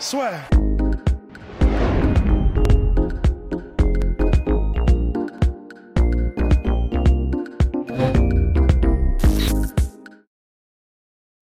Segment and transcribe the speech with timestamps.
[0.00, 0.30] Soit.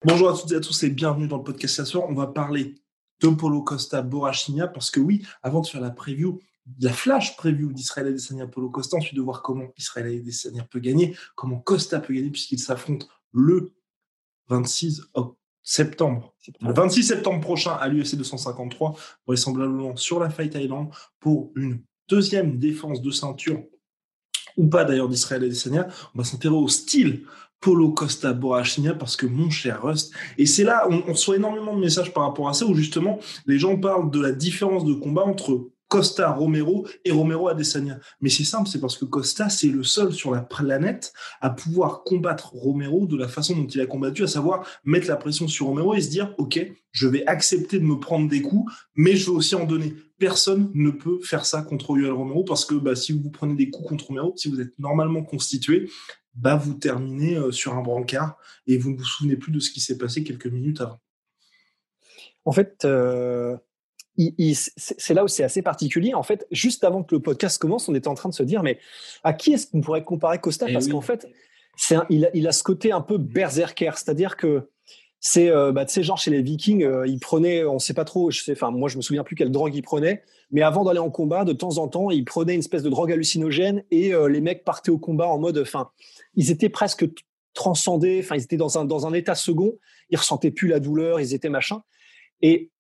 [0.06, 2.05] Bonjour à toutes et à tous et bienvenue dans le podcast ce soir.
[2.09, 2.77] On va parler
[3.20, 6.41] de Polo Costa Borachinia parce que oui, avant de faire la preview,
[6.80, 11.15] la flash preview d'Israël Adesanya Polo Costa, ensuite de voir comment Israël Adesanya peut gagner,
[11.34, 13.74] comment Costa peut gagner puisqu'il s'affronte le
[14.48, 15.02] 26
[15.66, 16.33] septembre.
[16.61, 22.59] Le 26 septembre prochain à l'UFC 253, vraisemblablement sur la Fight Island pour une deuxième
[22.59, 23.63] défense de ceinture
[24.57, 25.88] ou pas d'ailleurs d'Israël Adesanya.
[26.15, 27.24] On va s'intéresser au style
[27.60, 31.74] Polo Costa Borachinia parce que mon cher Rust, et c'est là, on, on reçoit énormément
[31.74, 34.95] de messages par rapport à ça où justement les gens parlent de la différence de
[34.95, 38.01] combat entre Costa Romero et Romero Adesanya.
[38.20, 42.02] Mais c'est simple, c'est parce que Costa, c'est le seul sur la planète à pouvoir
[42.02, 45.66] combattre Romero de la façon dont il a combattu, à savoir mettre la pression sur
[45.66, 49.26] Romero et se dire, OK, je vais accepter de me prendre des coups, mais je
[49.26, 49.95] vais aussi en donner.
[50.18, 53.71] Personne ne peut faire ça contre Yoel Romero parce que bah, si vous prenez des
[53.71, 55.90] coups contre Romero, si vous êtes normalement constitué,
[56.34, 59.71] bah, vous terminez euh, sur un brancard et vous ne vous souvenez plus de ce
[59.71, 61.00] qui s'est passé quelques minutes avant.
[62.45, 63.56] En fait, euh,
[64.76, 66.14] c'est là où c'est assez particulier.
[66.14, 68.62] En fait, juste avant que le podcast commence, on était en train de se dire,
[68.62, 68.78] mais
[69.25, 70.92] à qui est-ce qu'on pourrait comparer Costa Eh Parce oui.
[70.92, 71.26] qu'en fait,
[71.91, 74.70] un- il, a, il a ce côté un peu berserker, c'est-à-dire que
[75.20, 78.04] c'est, euh, bah, tu sais, genre chez les Vikings, euh, ils prenaient, on sait pas
[78.04, 80.84] trop, je sais, enfin, moi je me souviens plus quelle drogue ils prenaient, mais avant
[80.84, 84.15] d'aller en combat, de temps en temps, ils prenaient une espèce de drogue hallucinogène et
[84.15, 85.91] euh, les mecs partaient au combat en mode, enfin,
[86.34, 87.06] ils étaient presque
[87.55, 89.72] transcendés, enfin, ils étaient dans un, dans un état second,
[90.10, 91.82] ils ressentaient plus la douleur, ils étaient machin.
[92.43, 92.71] Et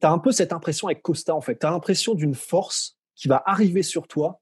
[0.00, 1.58] tu as un peu cette impression avec Costa, en fait.
[1.58, 4.40] Tu as l'impression d'une force qui va arriver sur toi.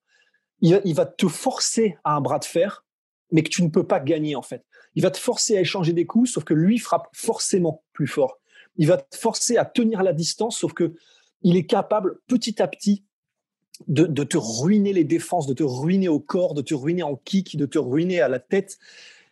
[0.60, 2.84] Il, va- te forcer à un bras de fer,
[3.30, 4.64] mais que tu ne peux pas gagner, en fait.
[4.94, 8.38] Il va te forcer à échanger des coups, sauf que lui frappe forcément plus fort.
[8.76, 10.94] Il va te forcer à tenir la distance, sauf que
[11.42, 13.04] il est capable, petit à petit,
[13.88, 17.16] de, de te ruiner les défenses, de te ruiner au corps, de te ruiner en
[17.16, 18.78] kick, de te ruiner à la tête.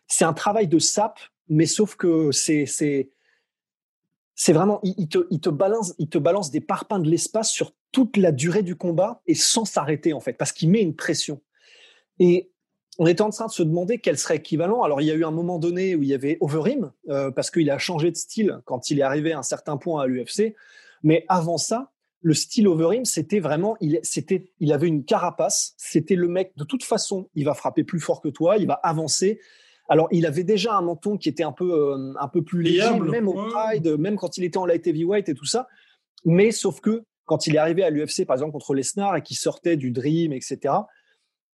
[0.07, 2.65] C'est un travail de sape, mais sauf que c'est,
[4.35, 7.51] c'est, vraiment, il, il te, il, te balance, il te balance des parpaings de l'espace
[7.51, 10.95] sur toute la durée du combat et sans s'arrêter, en fait, parce qu'il met une
[10.95, 11.41] pression.
[12.19, 12.51] Et
[12.99, 14.83] on était en train de se demander quel serait équivalent.
[14.83, 17.49] Alors, il y a eu un moment donné où il y avait Overeem, euh, parce
[17.49, 20.55] qu'il a changé de style quand il est arrivé à un certain point à l'UFC.
[21.03, 25.73] Mais avant ça, le style Overeem, c'était vraiment, il, c'était, il avait une carapace.
[25.77, 28.75] C'était le mec, de toute façon, il va frapper plus fort que toi, il va
[28.75, 29.39] avancer.
[29.89, 32.99] Alors, il avait déjà un menton qui était un peu, euh, un peu plus léger,
[32.99, 33.33] même au.
[33.33, 35.67] Pride, même quand il était en light heavyweight et tout ça.
[36.23, 39.37] Mais sauf que quand il est arrivé à l'UFC, par exemple, contre Lesnar et qu'il
[39.37, 40.73] sortait du Dream, etc.,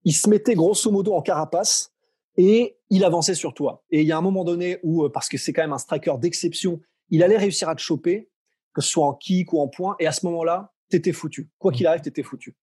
[0.05, 1.93] il se mettait grosso modo en carapace
[2.37, 3.85] et il avançait sur toi.
[3.91, 5.79] Et il y a un moment donné où, euh, parce que c'est quand même un
[5.79, 8.31] striker d'exception, il allait réussir à te choper,
[8.75, 11.51] que ce soit en kick ou en point, et à ce moment-là, t'étais foutu.
[11.59, 12.57] Quoi qu'il arrive, t'étais foutu.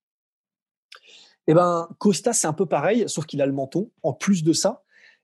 [1.47, 4.53] Eh ben, Costa, c'est un peu pareil, sauf qu'il a le menton, en plus de
[4.53, 4.82] ça.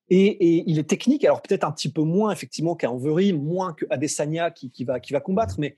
[0.10, 3.74] Et, et il est technique, alors peut-être un petit peu moins effectivement qu'à Overeem, moins
[3.74, 5.78] que Adesanya qui, qui, va, qui va combattre, mais,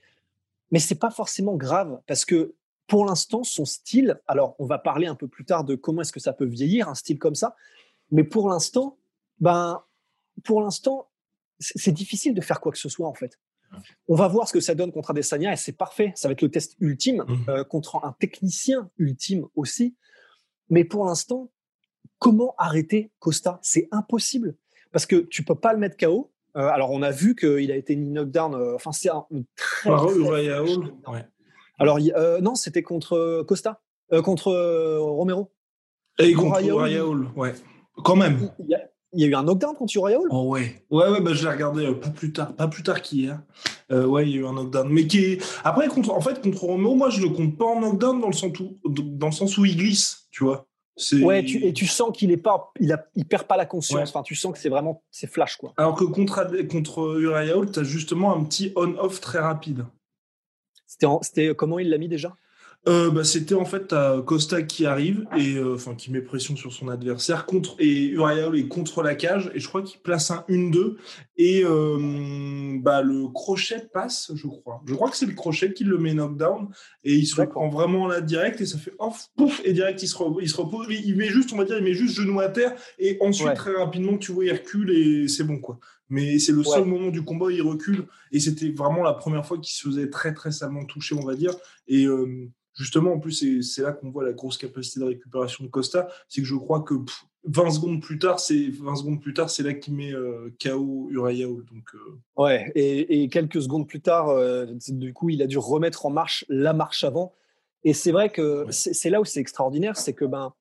[0.72, 2.53] mais c'est pas forcément grave parce que
[2.88, 6.12] pour l'instant, son style, alors on va parler un peu plus tard de comment est-ce
[6.14, 7.56] que ça peut vieillir, un style comme ça,
[8.09, 8.97] mais pour l'instant,
[9.40, 9.84] ben,
[10.44, 11.09] pour l'instant,
[11.59, 13.38] c'est c'est difficile de faire quoi que ce soit en fait.
[14.09, 16.42] On va voir ce que ça donne contre Adesanya et c'est parfait, ça va être
[16.42, 17.46] le test ultime Mhm.
[17.50, 19.96] euh, contre un technicien ultime aussi.
[20.69, 21.50] Mais pour l'instant,
[22.22, 23.59] comment arrêter Costa?
[23.62, 24.56] C'est impossible
[24.94, 26.32] parce que tu peux pas le mettre KO.
[26.56, 28.54] Euh, alors on a vu qu'il a été mis knockdown.
[28.54, 30.06] euh, Enfin c'est un très, Par.
[30.06, 31.25] Ouais.
[31.80, 33.81] Alors euh, non, c'était contre Costa,
[34.24, 34.54] contre
[35.00, 35.51] Romero.
[36.19, 37.54] Et contre Hall, ouais.
[38.04, 38.50] Quand même.
[38.60, 38.81] Il y, a,
[39.13, 40.28] il y a eu un knockdown contre Uriah Hall?
[40.31, 40.86] Oh ouais.
[40.92, 43.42] Ouais, ouais, bah, je l'ai regardé euh, pas plus tard, pas plus tard qu'hier.
[43.92, 44.88] Euh, ouais, il y a eu un knockdown.
[44.90, 45.62] Mais qui est...
[45.63, 48.34] Après, contre, en fait, contre Romero, moi, je le compte pas en knockdown dans le
[48.34, 50.68] sens où, dans le sens où il glisse, tu vois.
[51.24, 53.98] Ouais, tu, et tu sens qu'il est pas, il, a, il perd pas la conscience.
[53.98, 54.09] Ouais.
[54.09, 55.74] Enfin, tu sens que c'est vraiment, c'est flash quoi.
[55.77, 59.86] Alors que contre, contre Uriah Hall, tu as justement un petit on-off très rapide.
[61.21, 62.36] C'était comment il l'a mis déjà?
[62.88, 63.94] Euh, bah, C'était en fait
[64.25, 68.50] Costa qui arrive et euh, enfin qui met pression sur son adversaire contre et Uriah
[68.56, 70.95] est contre la cage et je crois qu'il place un 1-2
[71.38, 74.81] et euh, bah, le crochet passe, je crois.
[74.86, 76.69] Je crois que c'est le crochet qui le met knockdown
[77.04, 80.07] et il se reprend vraiment là direct et ça fait off, pouf et direct il
[80.07, 80.88] se, il se repose.
[80.89, 83.75] Il met juste, on va dire, il met juste genou à terre et ensuite très
[83.75, 85.80] rapidement tu vois il recule et c'est bon quoi.
[86.12, 88.06] Mais c'est le seul moment du combat où il recule.
[88.31, 91.34] Et c'était vraiment la première fois qu'il se faisait très très salement toucher on va
[91.34, 91.56] dire.
[91.88, 92.06] Et
[92.75, 96.42] justement, en plus, c'est là qu'on voit la grosse capacité de récupération de Costa, c'est
[96.42, 96.96] que je crois que
[97.46, 101.10] 20 secondes plus tard, c'est 20 secondes plus tard, c'est là qu'il met euh, KO
[101.12, 105.57] Uriah Donc euh, ouais, et, quelques secondes plus tard, euh, du coup, il a dû
[105.57, 107.34] remettre en marche la marche avant.
[107.84, 110.54] Et c'est vrai que c'est là où c'est extraordinaire, c'est que ben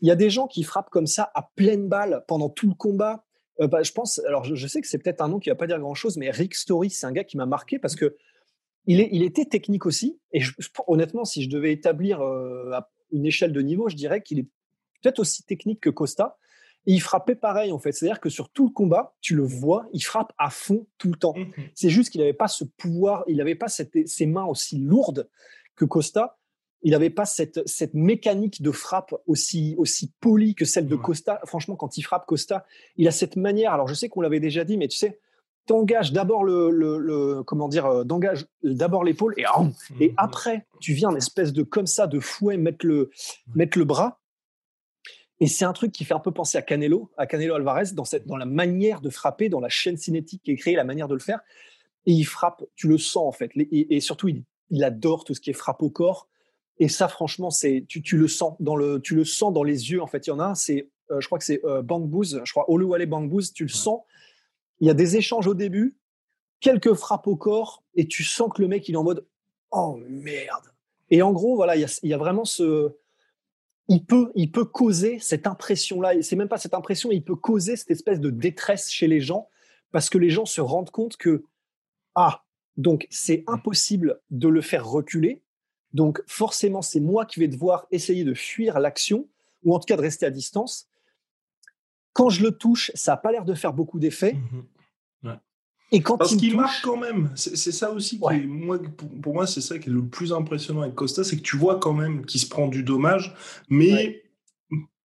[0.00, 2.74] il y a des gens qui frappent comme ça à pleine balle pendant tout le
[2.74, 3.24] combat.
[3.58, 5.80] Bah, je pense, alors je, sais que c'est peut-être un nom qui va pas dire
[5.80, 8.16] grand chose, mais Rick Story, c'est un gars qui m'a marqué parce que
[8.86, 10.18] il, était technique aussi.
[10.32, 10.40] Et
[10.86, 12.80] honnêtement, si je devais établir euh,
[13.12, 14.48] une échelle de niveau, je dirais qu'il est
[15.02, 16.38] peut-être aussi technique que Costa.
[16.86, 17.92] Et il frappait pareil, en fait.
[17.92, 21.16] C'est-à-dire que sur tout le combat, tu le vois, il frappe à fond tout le
[21.16, 21.34] temps.
[21.36, 24.78] Mmh C'est juste qu'il n'avait pas ce pouvoir, il n'avait pas cette, ses mains aussi
[24.78, 25.28] lourdes
[25.76, 26.37] que Costa.
[26.82, 31.40] Il n'avait pas cette, cette mécanique de frappe aussi, aussi polie que celle de Costa.
[31.44, 32.64] Franchement, quand il frappe Costa,
[32.96, 33.72] il a cette manière.
[33.72, 35.18] Alors, je sais qu'on l'avait déjà dit, mais tu sais,
[35.68, 39.44] t'engages d'abord le, comment dire, euh, d'engage d'abord l'épaule et,
[40.00, 43.10] et après tu viens en espèce de comme ça de fouet mettre le
[43.54, 44.20] mettre le bras.
[45.40, 48.04] Et c'est un truc qui fait un peu penser à Canelo, à Canelo Alvarez dans
[48.04, 51.06] cette dans la manière de frapper, dans la chaîne cinétique qui est créée, la manière
[51.06, 51.40] de le faire.
[52.06, 53.52] Et il frappe, tu le sens en fait.
[53.54, 56.28] Et, surtout il, il adore tout ce qui est frappe au corps.
[56.78, 59.90] Et ça, franchement, c'est tu, tu, le sens dans le tu le sens dans les
[59.90, 60.00] yeux.
[60.00, 62.08] En fait, il y en a un, c'est euh, je crois que c'est euh, Bang
[62.22, 64.00] je crois Oluwale Bang tu le sens
[64.80, 65.96] il y a des échanges au début,
[66.60, 69.26] quelques frappes au corps, et tu sens que le mec, il est en mode
[69.70, 70.72] Oh merde.
[71.10, 72.92] Et en gros, voilà, il y a, vraiment ce.
[73.88, 77.74] Il peut, il peut causer cette impression-là, c'est même pas cette impression, il peut causer
[77.76, 79.48] cette espèce de détresse chez les gens,
[79.92, 81.44] parce que les gens se rendent compte que,
[82.14, 82.44] ah,
[82.76, 85.40] donc c'est impossible de le faire reculer,
[85.94, 89.28] donc forcément c'est moi qui vais devoir essayer de fuir l'action,
[89.64, 90.88] ou en tout cas de rester à distance,
[92.12, 94.34] quand je le touche, ça n'a pas l'air de faire beaucoup d'effet.
[94.34, 95.30] Mmh
[95.92, 97.30] Et quand Parce qu'il marque quand même.
[97.34, 98.78] C'est ça aussi qui moi,
[99.22, 101.78] pour, moi, c'est ça qui est le plus impressionnant avec Costa, c'est que tu vois
[101.78, 103.34] quand même qu'il se prend du dommage,
[103.68, 104.22] mais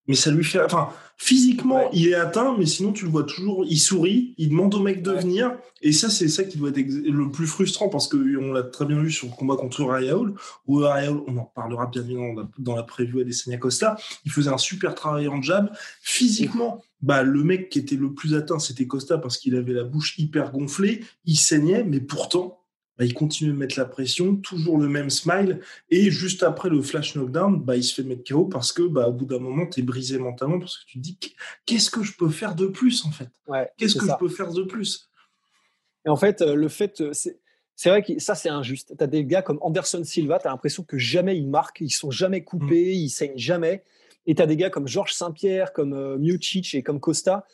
[0.08, 0.62] mais ça lui fait.
[0.62, 4.75] Enfin, physiquement, il est atteint, mais sinon, tu le vois toujours, il sourit, il demande
[4.75, 5.52] au mec de venir.
[5.81, 9.00] Et ça, c'est ça qui doit être le plus frustrant parce qu'on l'a très bien
[9.00, 10.34] vu sur le combat contre Rayaul,
[10.66, 14.50] où Rayaul, on en parlera bien évidemment dans la preview à Desenia Costa, il faisait
[14.50, 15.70] un super travail en jab.
[16.02, 19.84] Physiquement, bah, le mec qui était le plus atteint, c'était Costa parce qu'il avait la
[19.84, 22.62] bouche hyper gonflée, il saignait, mais pourtant,
[22.99, 25.61] bah, il continue de mettre la pression, toujours le même smile,
[25.91, 29.09] et juste après le flash knockdown, bah, il se fait mettre KO parce que bah,
[29.09, 31.19] au bout d'un moment, tu es brisé mentalement parce que tu te dis
[31.65, 33.29] qu'est-ce que je peux faire de plus en fait?
[33.79, 35.09] Qu'est-ce que je peux faire de plus?
[36.05, 38.95] Et en fait, euh, le fait, euh, c'est vrai que ça c'est injuste.
[38.97, 41.91] Tu as des gars comme Anderson Silva, tu as l'impression que jamais ils marquent, ils
[41.91, 42.99] sont jamais coupés, mm.
[42.99, 43.85] ils saignent jamais.
[44.27, 46.37] Et tu as des gars comme Georges Saint-Pierre, comme euh,
[46.75, 47.47] et comme Costa,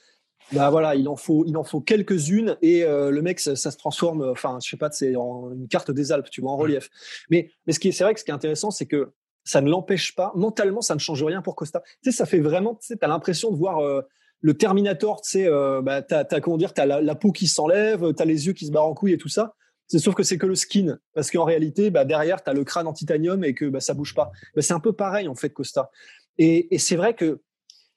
[0.52, 3.76] bah voilà, il en faut, il en faut quelques-unes et euh, le mec, ça, se
[3.76, 6.88] transforme, enfin, je sais pas, c'est en une carte des Alpes, tu vois, en relief.
[7.30, 9.12] Mais, mais ce qui est, c'est vrai que ce qui est intéressant, c'est que
[9.44, 11.82] ça ne l'empêche pas, mentalement, ça ne change rien pour Costa.
[12.02, 14.02] Tu sais, ça fait vraiment, tu sais, t'as l'impression de voir euh,
[14.40, 17.46] le Terminator, tu sais, euh, bah, t'as, t'as, comment dire, t'as la, la peau qui
[17.46, 19.54] s'enlève, t'as les yeux qui se barrent en couille et tout ça.
[19.86, 22.86] C'est sauf que c'est que le skin, parce qu'en réalité, bah, derrière, t'as le crâne
[22.86, 24.30] en titanium et que bah, ça bouge pas.
[24.54, 25.90] Bah, c'est un peu pareil en fait, Costa.
[26.36, 27.40] Et, et c'est vrai que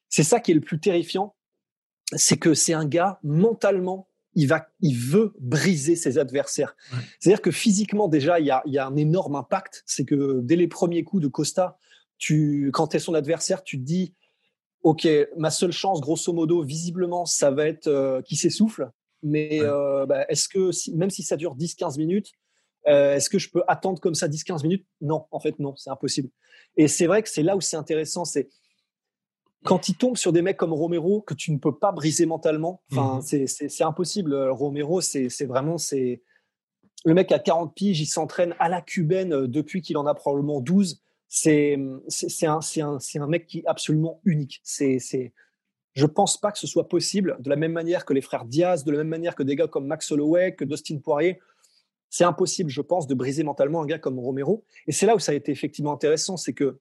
[0.09, 1.35] c'est ça qui est le plus terrifiant,
[2.13, 6.75] c'est que c'est un gars mentalement il va, il veut briser ses adversaires.
[7.19, 9.83] C'est-à-dire que physiquement déjà, il y a, il y a un énorme impact.
[9.85, 11.77] C'est que dès les premiers coups de Costa,
[12.17, 14.13] tu, quand tu es son adversaire, tu te dis,
[14.83, 18.89] ok, ma seule chance, grosso modo, visiblement, ça va être euh, qu'il s'essouffle.
[19.23, 22.31] Mais euh, bah, est-ce que même si ça dure 10-15 minutes,
[22.87, 24.85] euh, est-ce que je peux attendre comme ça 10-15 minutes?
[25.01, 26.29] Non, en fait, non, c'est impossible.
[26.77, 28.25] Et c'est vrai que c'est là où c'est intéressant.
[28.25, 28.49] C'est
[29.63, 32.81] quand il tombe sur des mecs comme Romero que tu ne peux pas briser mentalement,
[32.91, 33.47] enfin, mhm.
[33.47, 34.35] c'est impossible.
[34.49, 36.21] Romero, c'est vraiment c'est
[37.05, 40.13] le mec à 40 piges, il s'entraîne à la cubaine euh, depuis qu'il en a
[40.13, 41.01] probablement 12.
[41.27, 44.59] C'est un, un, un mec qui est absolument unique.
[44.63, 44.99] C'est
[45.93, 48.85] je pense pas que ce soit possible de la même manière que les frères Diaz,
[48.85, 51.39] de la même manière que des gars comme Max Holloway, que Dustin Poirier.
[52.09, 54.63] C'est impossible, je pense, de briser mentalement un gars comme Romero.
[54.87, 56.79] Et c'est là où ça a été effectivement intéressant, c'est que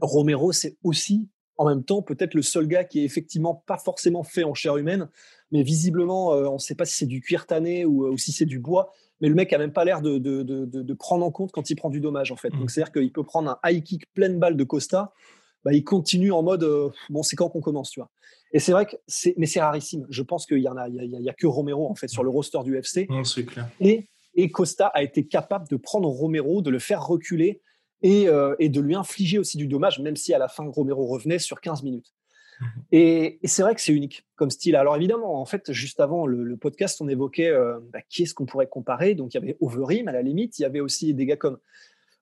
[0.00, 4.22] Romero, c'est aussi en même temps peut-être le seul gars qui est effectivement pas forcément
[4.22, 5.08] fait en chair humaine,
[5.52, 8.32] mais visiblement, euh, on ne sait pas si c'est du cuir tanné ou, euh, si
[8.32, 11.24] c'est du bois, mais le mec a même pas l'air de, de, de, de, prendre
[11.24, 12.50] en compte quand il prend du dommage, en fait.
[12.50, 12.68] Donc, mm.
[12.68, 15.12] c'est-à-dire qu'il peut prendre un high kick pleine balle de Costa,
[15.64, 18.10] bah, il continue en mode euh, bon, c'est quand qu'on commence, tu vois.
[18.52, 20.06] Et c'est vrai que c'est, mais c'est rarissime.
[20.10, 22.30] Je pense qu'il y en a, il y, a, que Romero en fait sur le
[22.30, 23.08] roster du FC.
[23.24, 23.68] c'est clair.
[23.80, 27.62] Et, et Costa a été capable de prendre Romero, de le faire reculer
[28.04, 31.06] et, euh, et de lui infliger aussi du dommage, même si à la fin Romero
[31.06, 32.12] revenait sur 15 minutes.
[32.92, 34.76] Et, c'est vrai que c'est unique comme style.
[34.76, 38.46] Alors évidemment, en fait, juste avant le, podcast, on évoquait euh, bah, qui est-ce qu'on
[38.46, 39.16] pourrait comparer.
[39.16, 41.58] Donc il y avait Overeem à la limite, il y avait aussi des gars comme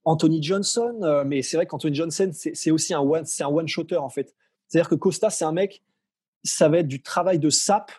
[0.04, 3.96] Anthony Johnson, euh, mais c'est vrai qu'Anthony Johnson, c'est aussi un one, c'est un one-shotter
[3.96, 4.34] en fait.
[4.68, 5.82] C'est-à-dire que Costa, c'est un mec,
[6.44, 7.90] ça va être du travail de sap,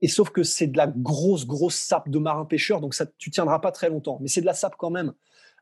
[0.00, 3.30] et sauf que c'est de la grosse, grosse sap de marin pêcheur, donc ça, tu
[3.30, 4.18] tiendras pas très longtemps.
[4.20, 5.12] Mais c'est de la sap quand même.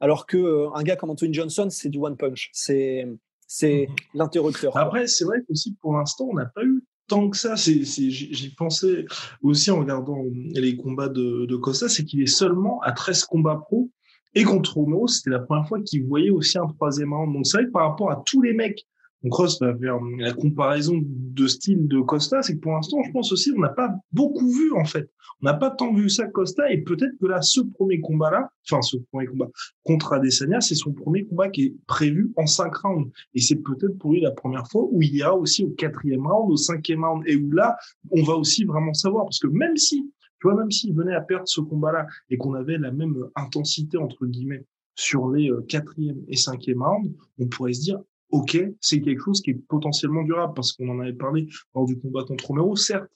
[0.03, 2.51] Alors que euh, un gars comme Anthony Johnson, c'est du one punch.
[2.53, 3.09] C'est
[3.47, 3.97] c'est mhm.
[4.15, 4.77] l'interrupteur.
[4.77, 7.55] Après, c'est vrai qu'aussi pour l'instant, on n'a pas eu tant que ça.
[7.55, 9.05] J'y pensais
[9.43, 10.19] aussi en regardant
[10.55, 13.91] les combats de, de Costa, c'est qu'il est seulement à 13 combats pro.
[14.35, 17.33] Et contre Romero, c'était la première fois qu'il voyait aussi un troisième round.
[17.33, 18.85] Donc c'est vrai que par rapport à tous les mecs
[19.31, 23.33] Cross va faire la comparaison de style de Costa, c'est que pour l'instant, je pense
[23.33, 25.09] aussi, on n'a pas beaucoup vu en fait.
[25.41, 28.83] On n'a pas tant vu ça Costa, et peut-être que là, ce premier combat-là, enfin
[28.83, 29.49] ce premier combat
[29.85, 33.97] contre Adesanya, c'est son premier combat qui est prévu en cinq rounds, et c'est peut-être
[33.99, 37.23] pour lui la première fois où il ira aussi au quatrième round, au cinquième round,
[37.27, 37.77] et où là,
[38.11, 41.21] on va aussi vraiment savoir, parce que même si, tu vois, même s'il venait à
[41.21, 44.65] perdre ce combat-là et qu'on avait la même intensité entre guillemets
[44.95, 48.01] sur les euh, quatrième et cinquième rounds, on pourrait se dire
[48.33, 51.99] ok, c'est quelque chose qui est potentiellement durable parce qu'on en avait parlé lors du
[51.99, 52.75] combat contre Romero.
[52.75, 53.11] Certes,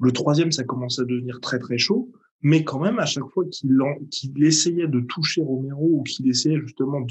[0.00, 3.44] le troisième, ça commence à devenir très très chaud, mais quand même, à chaque fois
[3.44, 7.02] qu'il essayait de toucher Romero ou qu'il essayait justement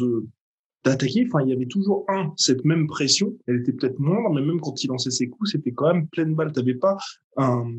[0.84, 4.42] d'attaquer, enfin, il y avait toujours un, cette même pression, elle était peut-être moindre, mais
[4.42, 6.52] même quand il lançait ses coups, c'était quand même pleine balle.
[6.52, 6.98] T'avais pas
[7.38, 7.72] un,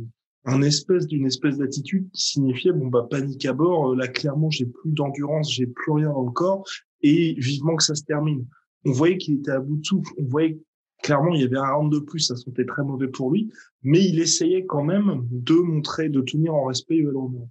[0.44, 4.66] un espèce d'une espèce d'attitude qui signifiait bon bah panique à bord, là clairement j'ai
[4.66, 6.64] plus d'endurance, j'ai plus rien dans le corps
[7.02, 8.46] et vivement que ça se termine
[8.84, 10.12] on voyait qu'il était à bout de souffle.
[10.18, 10.58] On voyait
[11.02, 13.50] clairement il y avait un round de plus, ça sentait très mauvais pour lui,
[13.82, 17.48] mais il essayait quand même de montrer, de tenir en respect Yoel Romero.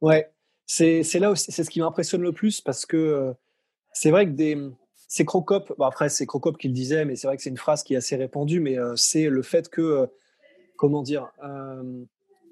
[0.00, 0.30] Ouais,
[0.66, 3.32] c'est là aussi, c'est ce qui m'impressionne le plus parce que euh,
[3.92, 4.70] c'est vrai que des
[5.08, 7.56] c'est Crocop, bon après c'est Crocop qui le disait, mais c'est vrai que c'est une
[7.56, 10.06] phrase qui est assez répandue, mais euh, c'est le fait que euh,
[10.76, 11.28] comment dire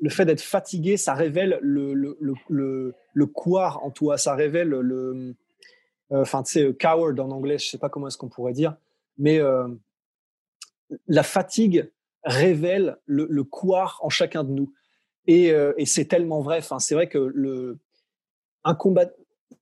[0.01, 4.69] le fait d'être fatigué, ça révèle le, le, le, le, le en toi, ça révèle
[4.69, 5.35] le,
[6.11, 8.77] enfin, tu sais, euh, coward en anglais, je sais pas comment est-ce qu'on pourrait dire,
[9.17, 9.69] mais euh,
[11.07, 11.91] la fatigue
[12.25, 13.47] révèle le, le
[14.01, 14.73] en chacun de nous.
[15.27, 16.57] Et, et c'est tellement vrai.
[16.59, 17.79] Enfin, c'est vrai que le,
[18.65, 19.11] un combat,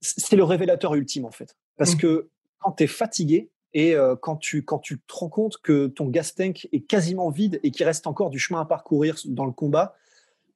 [0.01, 1.57] c'est le révélateur ultime en fait.
[1.77, 1.99] Parce mmh.
[1.99, 6.07] que quand tu es fatigué et quand, tu, quand tu te rends compte que ton
[6.07, 9.51] gas tank est quasiment vide et qu'il reste encore du chemin à parcourir dans le
[9.51, 9.97] combat,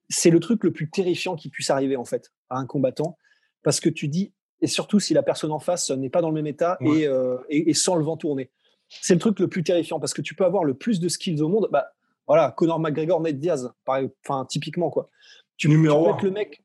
[0.09, 3.19] c'est le truc le plus terrifiant qui puisse arriver en fait à un combattant.
[3.65, 4.33] Parce que tu dis,
[4.63, 7.71] et surtout si la personne en face n'est pas dans le même état euh, et,
[7.71, 8.51] et, sans le vent tourner.
[8.89, 11.41] C'est le truc le plus terrifiant parce que tu peux avoir le plus de skills
[11.43, 11.69] au monde.
[11.71, 11.93] Bah,
[12.27, 15.09] voilà, Conor McGregor, Ned Diaz, enfin, typiquement, quoi.
[15.57, 16.63] Tu, numéro peux être le mec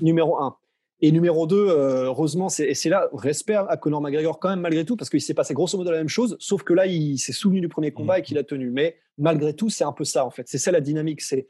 [0.00, 0.56] numéro un.
[1.04, 4.84] Et numéro 2, euh, heureusement, c'est, c'est là, respect à Conor McGregor quand même, malgré
[4.84, 7.32] tout, parce qu'il s'est passé grosso modo la même chose, sauf que là, il s'est
[7.32, 8.70] souvenu du premier combat et qu'il a tenu.
[8.70, 10.46] Mais malgré tout, c'est un peu ça, en fait.
[10.46, 11.20] C'est ça la dynamique.
[11.20, 11.48] C'est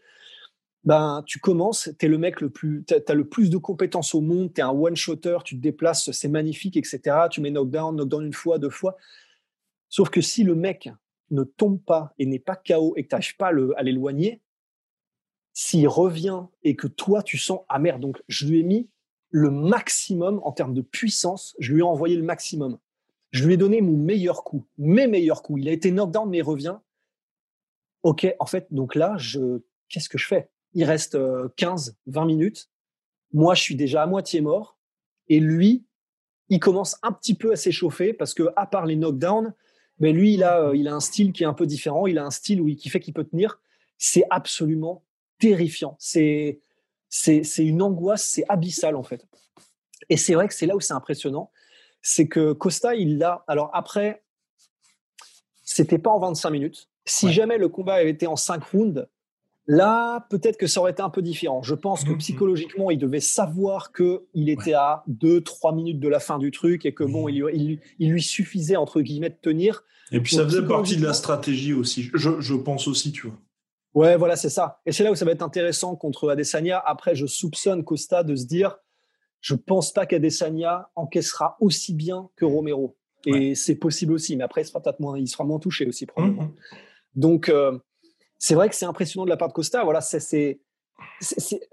[0.85, 4.15] ben, tu commences, tu es le mec le plus, tu as, le plus de compétences
[4.15, 7.01] au monde, tu es un one-shotter, tu te déplaces, c'est magnifique, etc.
[7.31, 8.97] Tu mets knockdown, knockdown une fois, deux fois.
[9.89, 10.91] Sauf que si le mec
[11.31, 14.41] ne tombe pas et n'est pas KO et que tu n'arrives pas à l'éloigner,
[15.53, 18.89] s'il revient et que toi, tu sens, ah merde, donc je lui ai mis
[19.31, 22.79] le maximum en termes de puissance, je lui ai envoyé le maximum.
[23.31, 25.63] Je lui ai donné mon meilleur coup, mes meilleurs coups.
[25.63, 26.79] Il a été knockdown, mais il revient.
[28.03, 30.51] Ok, en fait, donc là, je, qu'est-ce que je fais?
[30.75, 31.19] Il reste
[31.57, 32.71] 15, euh, 20 minutes.
[33.33, 34.79] Moi, je suis déjà à moitié mort.
[35.29, 35.85] Et lui,
[36.49, 39.55] il commence un petit peu à s'échauffer parce que, à part les knockdowns,
[39.99, 42.07] mais lui, il a, euh, il a un style qui est un peu différent.
[42.07, 43.61] Il a un style où, qui fait qu'il peut tenir.
[43.99, 45.05] C'est absolument
[45.39, 45.97] terrifiant.
[45.99, 46.61] C'est,
[47.09, 49.27] c'est, c'est une angoisse, c'est abyssal en fait.
[50.09, 51.51] Et c'est vrai que c'est là où c'est impressionnant.
[52.01, 53.45] C'est que Costa, il l'a.
[53.47, 54.25] Alors après,
[55.63, 56.89] c'était pas en 25 minutes.
[57.05, 59.09] Si jamais le combat avait été en 5 rounds,
[59.67, 61.63] Là, peut-être que ça aurait été un peu différent.
[61.63, 62.19] Je pense que mhm.
[62.19, 66.93] psychologiquement, il devait savoir qu'il était à 2-3 minutes de la fin du truc et
[66.93, 69.85] que bon, il, lui suffisait, entre guillemets, de tenir.
[70.11, 72.11] Et puis ça faisait partie de la stratégie aussi.
[72.13, 73.39] Je, pense aussi, tu vois.
[73.95, 74.81] Ouais, voilà, c'est ça.
[74.85, 76.83] Et c'est là où ça va être intéressant contre Adesanya.
[76.85, 78.79] Après, je soupçonne Costa de se dire,
[79.41, 82.97] je pense pas qu'Adesanya encaissera aussi bien que Romero.
[83.27, 86.07] Et c'est possible aussi, mais après, il sera peut-être moins, il sera moins touché aussi
[86.07, 86.51] probablement.
[87.15, 87.79] Donc, euh,
[88.43, 89.85] c'est vrai que c'est impressionnant de la part de Costa.
[89.85, 90.61] Voilà, c'est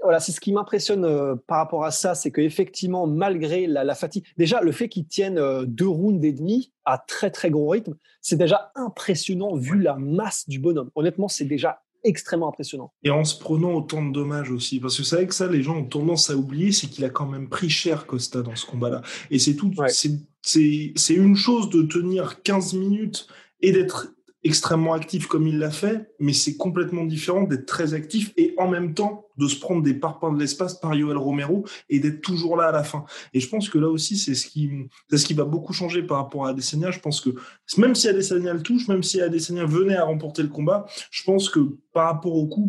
[0.03, 4.23] voilà, c'est ce qui m'impressionne euh, par rapport à ça, c'est qu'effectivement, malgré la, fatigue,
[4.37, 7.95] déjà le fait qu'ils tiennent euh, deux rounds et demi à très très gros rythme,
[8.21, 10.91] c'est déjà impressionnant vu la masse du bonhomme.
[10.95, 12.93] Honnêtement, c'est déjà extrêmement impressionnant.
[13.03, 15.63] Et en se prenant autant de dommages aussi, parce que c'est vrai que ça, les
[15.63, 18.67] gens ont tendance à oublier, c'est qu'il a quand même pris cher Costa dans ce
[18.67, 19.01] combat-là.
[19.31, 23.27] Et c'est tout, c'est une chose de tenir 15 minutes
[23.61, 28.31] et d'être extrêmement actif comme il l'a fait, mais c'est complètement différent d'être très actif
[28.37, 31.99] et en même temps de se prendre des parpaings de l'espace par Yoel Romero et
[31.99, 33.05] d'être toujours là à la fin.
[33.33, 34.69] Et je pense que là aussi, c'est ce qui,
[35.09, 36.91] c'est ce qui va beaucoup changer par rapport à Adesanya.
[36.91, 37.31] Je pense que
[37.77, 41.49] même si Adesanya le touche, même si Adesanya venait à remporter le combat, je pense
[41.49, 42.67] que par rapport au coup,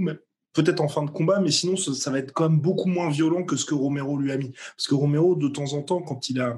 [0.52, 3.10] peut-être en fin de combat, mais sinon, ça, ça va être quand même beaucoup moins
[3.10, 4.52] violent que ce que Romero lui a mis.
[4.76, 6.56] Parce que Romero, de temps en temps, quand il a,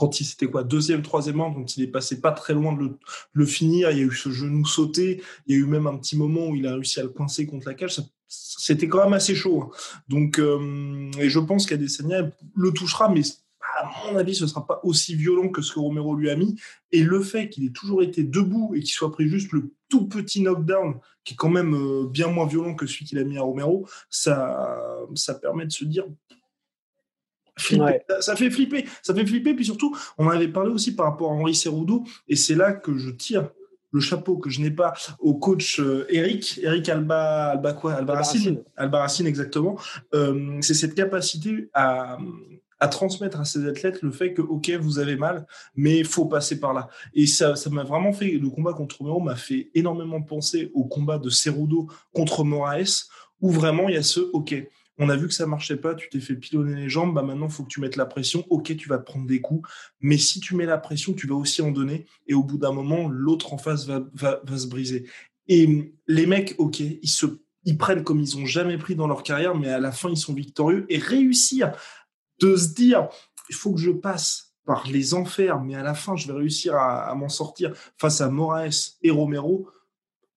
[0.00, 2.96] quand il c'était quoi deuxième troisième round quand il est passé pas très loin de
[3.34, 5.98] le, finir il y a eu ce genou sauté il y a eu même un
[5.98, 9.12] petit moment où il a réussi à le coincer contre la cage c'était quand même
[9.12, 9.70] assez chaud hein.
[10.08, 13.20] donc euh, et je pense qu'Adesanya le touchera mais
[13.60, 16.58] à mon avis ce sera pas aussi violent que ce que Romero lui a mis
[16.92, 20.06] et le fait qu'il ait toujours été debout et qu'il soit pris juste le tout
[20.06, 23.36] petit knockdown qui est quand même euh, bien moins violent que celui qu'il a mis
[23.36, 26.06] à Romero ça ça permet de se dire
[28.20, 28.86] ça fait flipper.
[29.02, 29.54] Ça fait flipper.
[29.54, 32.04] Puis surtout, on en avait parlé aussi par rapport à Henri Cerudo.
[32.28, 33.50] Et c'est là que je tire
[33.92, 38.14] le chapeau que je n'ai pas au coach euh, Eric, Eric Alba, Alba quoi, Alba
[38.14, 39.78] Racine, Alba Racine exactement.
[40.14, 42.18] Euh, c'est cette capacité à,
[42.78, 46.26] à transmettre à ses athlètes le fait que ok vous avez mal, mais il faut
[46.26, 46.88] passer par là.
[47.14, 50.84] Et ça, ça m'a vraiment fait le combat contre Romero m'a fait énormément penser au
[50.84, 53.08] combat de Cerudo contre Moraes,
[53.40, 54.54] où vraiment il y a ce ok
[55.00, 57.48] on a vu que ça marchait pas, tu t'es fait pilonner les jambes, bah maintenant
[57.48, 58.44] faut que tu mettes la pression.
[58.50, 59.68] Ok, tu vas prendre des coups,
[60.00, 62.72] mais si tu mets la pression, tu vas aussi en donner, et au bout d'un
[62.72, 65.08] moment, l'autre en face va, se briser.
[65.48, 67.26] Et les mecs, ok, ils se
[67.64, 70.16] ils prennent comme ils ont jamais pris dans leur carrière, mais à la fin ils
[70.16, 71.72] sont victorieux et réussir
[72.40, 73.08] de se dire
[73.48, 76.74] il faut que je passe par les enfers, mais à la fin je vais réussir
[76.74, 79.68] à, à m'en sortir face à Moraes et Romero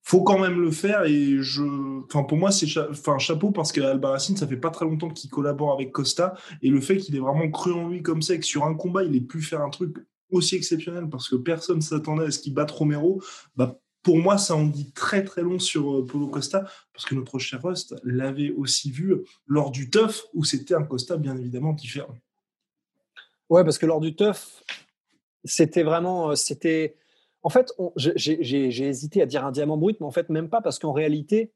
[0.03, 1.63] faut quand même le faire et je
[2.03, 5.74] enfin pour moi c'est enfin chapeau parce qu'Albaracine ça fait pas très longtemps qu'il collabore
[5.74, 8.45] avec Costa et le fait qu'il ait vraiment cru en lui comme ça et que
[8.45, 9.95] sur un combat il ait pu faire un truc
[10.29, 13.21] aussi exceptionnel parce que personne s'attendait à ce qu'il batte Romero
[13.56, 17.15] bah pour moi, ça en dit très très long sur euh, Polo Costa, parce que
[17.15, 19.15] notre cher Rust l'avait aussi vu
[19.47, 22.15] lors du TUF, où c'était un Costa bien évidemment différent.
[23.49, 24.62] Ouais, parce que lors du TUF,
[25.45, 26.97] c'était vraiment, euh, c'était,
[27.43, 30.79] en fait, j'ai hésité à dire un diamant brut, mais en fait, même pas, parce
[30.79, 31.51] qu'en réalité,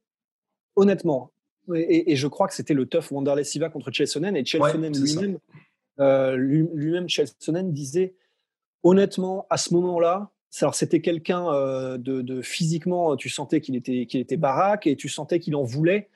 [0.76, 1.32] honnêtement,
[1.74, 5.40] et, je crois que c'était le tough Wanderless Siva contre Chelsonen, et Chelsonen lui-même,
[6.00, 8.16] euh, lui-même, Chelsonen disait,
[8.84, 14.20] honnêtement, à ce moment-là, alors c'était quelqu'un euh, de, physiquement, tu sentais qu'il était, qu'il
[14.20, 16.10] était baraque et tu sentais qu'il en voulait,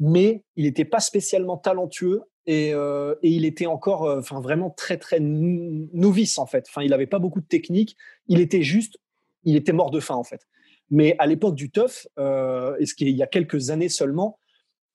[0.00, 5.18] mais il n'était pas spécialement talentueux euh, et, il était encore, enfin vraiment très très
[5.20, 6.66] novice en fait.
[6.68, 7.96] Enfin, il n'avait pas beaucoup de technique.
[8.28, 8.98] Il était juste
[9.44, 10.46] il était mort de faim en fait.
[10.90, 14.38] Mais à l'époque du TUF, euh, et ce qui il y a quelques années seulement,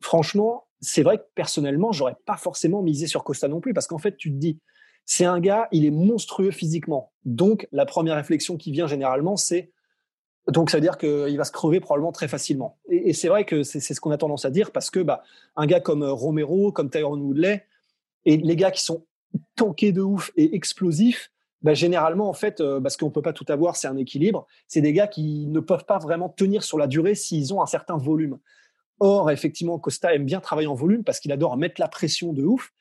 [0.01, 3.97] franchement, c'est vrai que personnellement, j'aurais pas forcément misé sur Costa non plus, parce qu'en
[3.97, 4.59] fait, tu te dis,
[5.05, 7.11] c'est un gars, il est monstrueux physiquement.
[7.25, 9.71] Donc, la première réflexion qui vient généralement, c'est
[10.47, 12.79] donc ça veut dire qu'il va se crever probablement très facilement.
[12.89, 15.23] Et, c'est vrai que c'est ce qu'on a tendance à dire parce que bah,
[15.55, 17.65] un gars comme Romero, comme Tyrone Woodley,
[18.25, 19.05] et les gars qui sont
[19.55, 21.31] tankés de ouf et explosifs,
[21.61, 24.47] bah, généralement, en fait, euh, parce qu'on peut pas tout avoir, c'est un équilibre.
[24.67, 27.65] C'est des gars qui ne peuvent pas vraiment tenir sur la durée s'ils ont un
[27.65, 28.39] certain volume.
[28.99, 32.43] Or, effectivement, Costa aime bien travailler en volume parce qu'il adore mettre la pression de
[32.43, 32.71] ouf.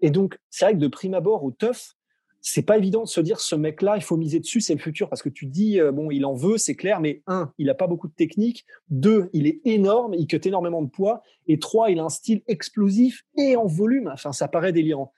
[0.00, 1.96] Et donc, c'est vrai que de prime abord, au tough,
[2.42, 5.08] c'est pas évident de se dire ce mec-là, il faut miser dessus, c'est le futur.
[5.08, 7.74] Parce que tu dis, euh, bon, il en veut, c'est clair, mais un, il a
[7.74, 8.66] pas beaucoup de technique.
[8.88, 11.22] Deux, il est énorme, il cut énormément de poids.
[11.46, 14.10] Et trois, il a un style explosif et en volume.
[14.12, 15.12] Enfin, ça paraît délirant.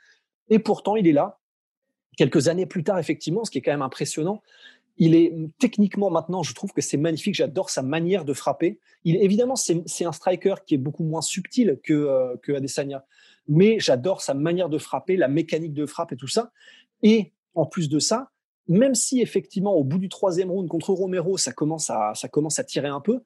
[0.50, 1.38] Et pourtant, il est là
[2.18, 4.42] quelques années plus tard, effectivement, ce qui est quand même impressionnant,
[4.98, 7.36] il est techniquement maintenant, je trouve que c'est magnifique.
[7.36, 8.80] J'adore sa manière de frapper.
[9.04, 13.04] Il, évidemment, c'est un striker qui est beaucoup moins subtil que, euh, que Adesanya,
[13.46, 16.50] mais j'adore sa manière de frapper, la mécanique de frappe et tout ça.
[17.02, 18.30] Et en plus de ça,
[18.66, 22.58] même si effectivement au bout du troisième round contre Romero, ça commence à, ça commence
[22.58, 23.20] à tirer un peu,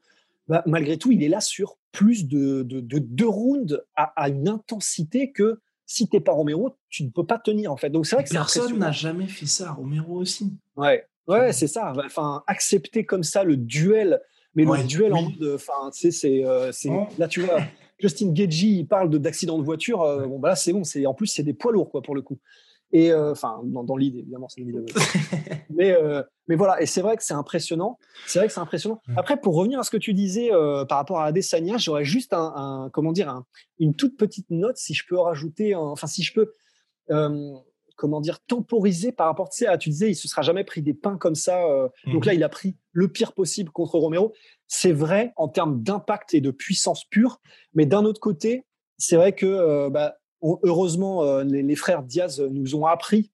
[0.48, 4.48] bah, malgré tout, il est là sur plus de, de, deux rounds à, à, une
[4.48, 5.60] intensité que
[5.92, 7.90] si t'es pas Romero, tu ne peux pas tenir en fait.
[7.90, 9.72] Donc c'est vrai que personne n'a jamais fait ça.
[9.72, 10.52] Romero aussi.
[10.76, 11.92] Ouais, ouais, c'est ça.
[12.04, 14.20] Enfin, accepter comme ça le duel,
[14.54, 17.06] mais le duel en mode, enfin, tu sais, c'est, euh, oh.
[17.18, 17.60] là tu vois.
[17.98, 20.02] Justin Gagey, il parle d'accident de voiture.
[20.02, 20.82] Euh, bon, bah là, c'est bon.
[20.82, 22.38] C'est en plus, c'est des poids lourds, quoi, pour le coup.
[22.92, 24.84] Et euh, enfin, dans, l'idée, évidemment, c'est une
[25.70, 27.98] mais, euh, mais voilà, et c'est vrai que c'est impressionnant.
[28.26, 29.00] C'est vrai que c'est impressionnant.
[29.16, 32.34] Après, pour revenir à ce que tu disais euh, par rapport à Adesanya, j'aurais juste
[32.34, 33.42] un, comment dire,
[33.78, 36.52] une toute petite note, si je peux rajouter, enfin, si je peux,
[37.96, 40.82] comment dire, temporiser par rapport tu sais, à, tu disais, il se sera jamais pris
[40.82, 41.64] des pains comme ça.
[42.12, 44.34] Donc là, il a pris le pire possible contre Romero.
[44.66, 47.40] C'est vrai en termes d'impact et de puissance pure,
[47.72, 48.66] mais d'un autre côté,
[48.98, 53.30] c'est vrai que bah, heureusement, les, frères Diaz nous ont appris,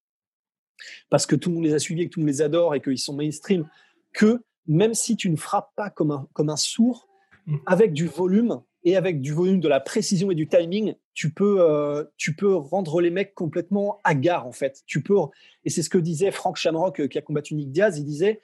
[1.11, 2.81] parce que tout le monde les a suivis, que tout le monde les adore et
[2.81, 3.69] qu'ils sont mainstream,
[4.13, 7.09] que même si tu ne frappes pas comme un, comme un sourd,
[7.47, 7.57] mm.
[7.67, 11.61] avec du volume et avec du volume, de la précision et du timing, tu peux,
[11.61, 14.83] euh, tu peux rendre les mecs complètement hagards, en fait.
[14.87, 15.17] Tu peux,
[15.65, 18.41] et c'est ce que disait Frank Shamrock, euh, qui a combattu Nick Diaz, il disait,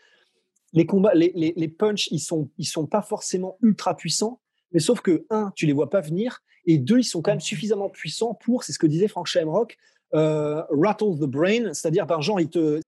[0.73, 4.41] les combats, les, les, les punchs, ils sont, ils sont pas forcément ultra puissants,
[4.73, 7.41] mais sauf que, un, tu les vois pas venir, Et deux, ils sont quand même
[7.41, 9.77] suffisamment puissants pour, c'est ce que disait Frank Shamrock,
[10.15, 12.81] euh, rattle the brain, c'est-à-dire, par genre, ils te.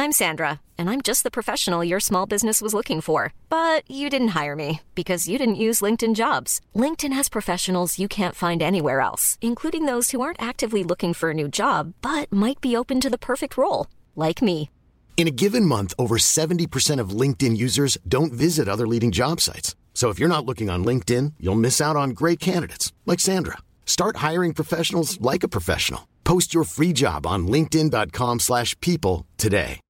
[0.00, 3.32] I'm Sandra, and I'm just the professional your small business was looking for.
[3.48, 6.60] But you didn't hire me because you didn't use LinkedIn jobs.
[6.74, 11.30] LinkedIn has professionals you can't find anywhere else, including those who aren't actively looking for
[11.30, 14.70] a new job, but might be open to the perfect role, like me.
[15.16, 19.74] In a given month, over 70% of LinkedIn users don't visit other leading job sites.
[19.98, 23.58] So if you're not looking on LinkedIn, you'll miss out on great candidates like Sandra.
[23.84, 26.06] Start hiring professionals like a professional.
[26.22, 29.80] Post your free job on linkedin.com/people today.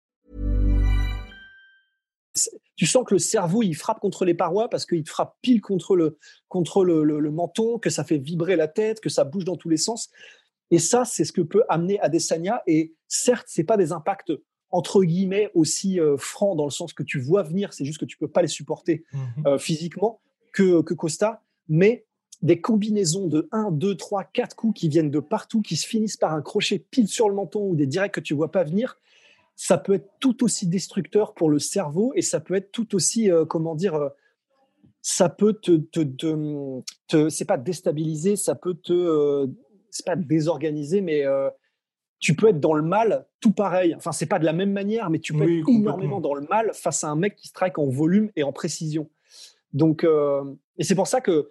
[2.76, 5.94] Tu sens que le cerveau il frappe contre les parois parce qu'il frappe pile contre
[5.94, 6.16] le
[6.48, 9.76] contre le, menton, que ça fait vibrer la tête, que ça bouge dans tous les
[9.76, 10.08] sens.
[10.70, 12.62] Et ça, c'est ce que peut amener Adesanya.
[12.66, 14.32] Et certes, c'est pas des impacts
[14.70, 18.04] entre guillemets aussi euh, franc dans le sens que tu vois venir, c'est juste que
[18.04, 19.46] tu peux pas les supporter mhm.
[19.46, 20.20] euh, physiquement
[20.52, 22.04] que, que Costa, mais
[22.42, 26.16] des combinaisons de 1, 2, 3, 4 coups qui viennent de partout, qui se finissent
[26.16, 28.96] par un crochet pile sur le menton ou des directs que tu vois pas venir,
[29.56, 33.30] ça peut être tout aussi destructeur pour le cerveau et ça peut être tout aussi,
[33.30, 34.10] euh, comment dire,
[35.02, 39.48] ça peut te, te, te, te c'est pas déstabiliser, ça peut te,
[39.90, 41.24] c'est pas désorganiser, mais
[42.20, 43.94] tu peux être dans le mal tout pareil.
[43.94, 46.72] Enfin, c'est pas de la même manière, mais tu peux être énormément dans le mal
[46.74, 49.08] face à un mec qui strike en volume et en précision.
[49.72, 50.44] Donc, euh,
[50.78, 51.50] et c'est pour ça que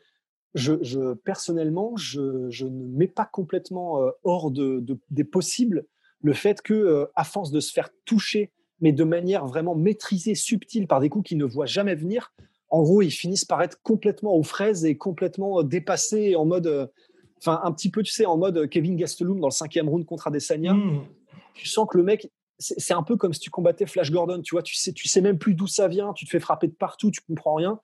[0.56, 5.86] je, je personnellement, je, je, ne mets pas complètement euh, hors de, de, des possibles
[6.22, 8.52] le fait que, euh, à force de se faire toucher,
[8.82, 12.34] mais de manière vraiment maîtrisée, subtile, par des coups qu'il ne voit jamais venir,
[12.70, 16.92] en gros, ils finissent par être complètement aux fraises et complètement dépassés en mode
[17.39, 20.28] Enfin, un petit peu, tu sais, en mode Kevin Gastelum dans le cinquième round contre
[20.28, 20.73] Adesanya.
[20.73, 21.06] Hmm.
[21.54, 24.41] Tu sens que le mec, c'est un peu comme si tu combattais Flash Gordon.
[24.41, 26.13] Tu vois, tu sais, tu sais même plus d'où ça vient.
[26.13, 27.80] Tu te fais frapper de partout, tu comprends rien.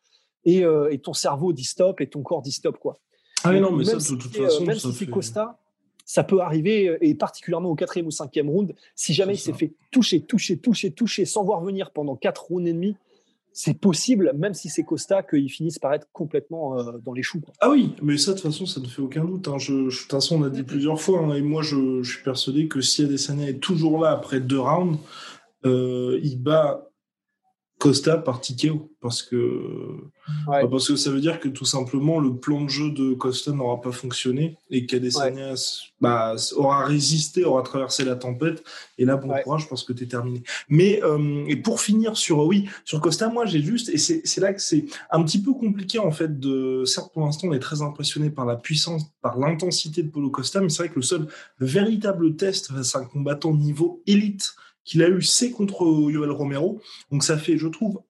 [0.45, 2.97] Et, euh, et ton cerveau dit stop et ton corps dit stop, quoi.
[3.43, 5.59] Ah mais non, mais ça, de toute euh, façon, même si Costa,
[6.05, 9.53] ça peut arriver, euh, et particulièrement au quatrième ou cinquième round, si jamais il s'est
[9.53, 12.95] fait toucher, toucher, toucher, toucher, sans voir venir pendant quatre rounds et demi,
[13.53, 17.41] c'est possible, même si c'est Costa, qu'ils finissent par être complètement euh, dans les choux.
[17.61, 19.47] Ah oui, mais ça, de toute façon, ça ne fait aucun doute.
[19.47, 19.59] Hein.
[19.59, 22.67] Je, de toute façon, on a dit plusieurs fois, hein, et moi, je, suis persuadé
[22.67, 24.99] que si Adesanya est toujours là après deux rounds,
[25.65, 26.89] euh, il bat
[27.79, 29.97] Costa par TKO parce que
[30.47, 33.51] bah, parce que ça veut dire que tout simplement le plan de jeu de Costa
[33.51, 35.53] n'aura pas fonctionné et qu'Adesanya
[35.99, 38.63] bah, aura résisté, aura traversé la tempête.
[38.97, 40.43] Et là bon courage parce que tu es terminé.
[40.69, 44.53] Mais euh, et pour finir sur oui sur Costa, moi j'ai juste et c'est là
[44.53, 47.81] que c'est un petit peu compliqué en fait de certes pour l'instant on est très
[47.81, 51.27] impressionné par la puissance, par l'intensité de Polo Costa, mais c'est vrai que le seul
[51.59, 56.81] véritable test c'est un combattant niveau élite qu'il a eu, c'est contre Yoel Romero.
[57.11, 58.01] Donc ça fait, je trouve,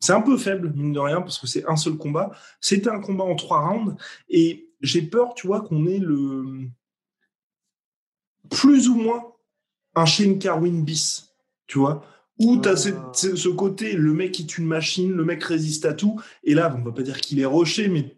[0.00, 2.30] c'est un peu faible, mine de rien, parce que c'est un seul combat.
[2.60, 3.96] C'était un combat en trois rounds.
[4.28, 6.68] Et j'ai peur, tu vois, qu'on ait le.
[8.50, 9.32] plus ou moins
[9.94, 11.34] un Shane Carwin bis,
[11.66, 12.04] tu vois,
[12.38, 13.12] où tu as ah.
[13.12, 16.20] ce, côté, le mec est une machine, le mec résiste à tout.
[16.44, 18.16] Et là, on va pas dire qu'il est rocher, mais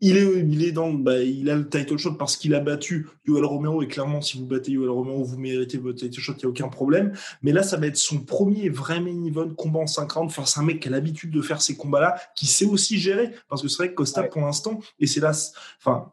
[0.00, 3.08] il est, il est dans, bah, il a le title shot parce qu'il a battu
[3.26, 6.38] Yoel Romero et clairement, si vous battez Yoel Romero, vous méritez votre title shot, il
[6.40, 7.12] n'y a aucun problème.
[7.42, 10.58] Mais là, ça va être son premier vrai main event combat en 5 rounds face
[10.58, 13.32] à un mec qui a l'habitude de faire ces combats-là, qui sait aussi gérer.
[13.48, 15.32] Parce que c'est vrai que Costa, pour l'instant, et c'est là,
[15.78, 16.12] enfin,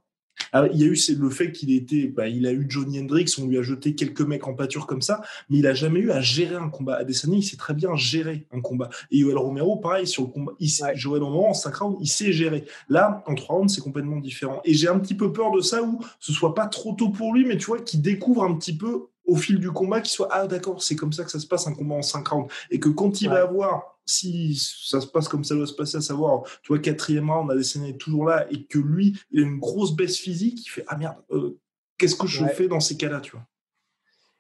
[0.51, 3.25] ah, il y a eu le fait qu'il était, bah, il a eu Johnny Hendrix,
[3.41, 6.11] on lui a jeté quelques mecs en pâture comme ça, mais il a jamais eu
[6.11, 6.97] à gérer un combat.
[6.97, 8.89] Adesanya, il sait très bien gérer un combat.
[9.11, 12.07] Et Yoel Romero, pareil, sur le combat, il sait, Joël Romero, en 5 rounds, il
[12.07, 12.65] sait gérer.
[12.89, 14.61] Là, en 3 rounds, c'est complètement différent.
[14.63, 17.33] Et j'ai un petit peu peur de ça où ce soit pas trop tôt pour
[17.33, 20.27] lui, mais tu vois, qu'il découvre un petit peu au fil du combat, qu'il soit,
[20.31, 22.53] ah d'accord, c'est comme ça que ça se passe un combat en 5 rounds.
[22.69, 25.97] Et que quand il va avoir si ça se passe comme ça doit se passer,
[25.97, 29.17] à savoir, tu vois, quatrième round, on a des est toujours là, et que lui,
[29.31, 31.57] il a une grosse baisse physique, il fait, ah merde, euh,
[31.97, 33.45] qu'est-ce que je fais dans ces cas-là, tu vois?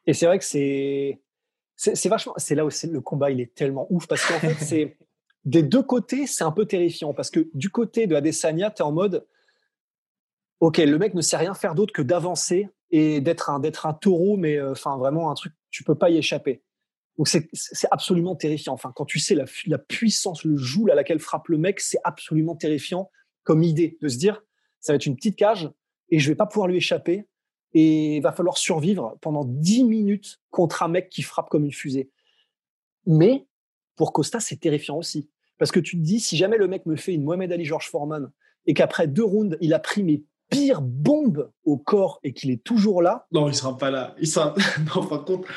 [0.05, 1.21] Et c'est vrai que c'est
[1.75, 4.97] c'est vachement, c'est là où le combat il est tellement ouf parce qu'en fait c'est
[5.43, 8.85] des deux côtés c'est un peu terrifiant parce que du côté de Adesanya tu es
[8.85, 9.25] en mode
[10.63, 14.57] ok le mec ne sait rien faire d'autre que d'avancer et d'être un taureau mais
[14.57, 16.63] euh, enfin vraiment un truc tu peux pas y échapper
[17.17, 17.47] donc c'est
[17.91, 21.57] absolument terrifiant enfin quand tu sais la, la puissance le joule à laquelle frappe le
[21.57, 23.11] mec c'est absolument terrifiant
[23.43, 24.41] comme idée de se dire
[24.79, 25.69] ça va être une petite cage
[26.09, 27.27] et je vais pas pouvoir lui échapper
[27.73, 31.71] et il va falloir survivre pendant 10 minutes contre un mec qui frappe comme une
[31.71, 32.11] fusée.
[33.05, 33.47] Mais
[33.95, 35.29] pour Costa, c'est terrifiant aussi.
[35.57, 37.89] Parce que tu te dis, si jamais le mec me fait une Mohamed Ali George
[37.89, 38.31] Foreman
[38.65, 40.23] et qu'après deux rounds, il a pris mes
[40.53, 43.27] pires bombes au corps et qu'il est toujours là.
[43.31, 44.15] Non, il sera pas là.
[44.19, 44.53] Il sera.
[44.95, 45.47] non, par contre.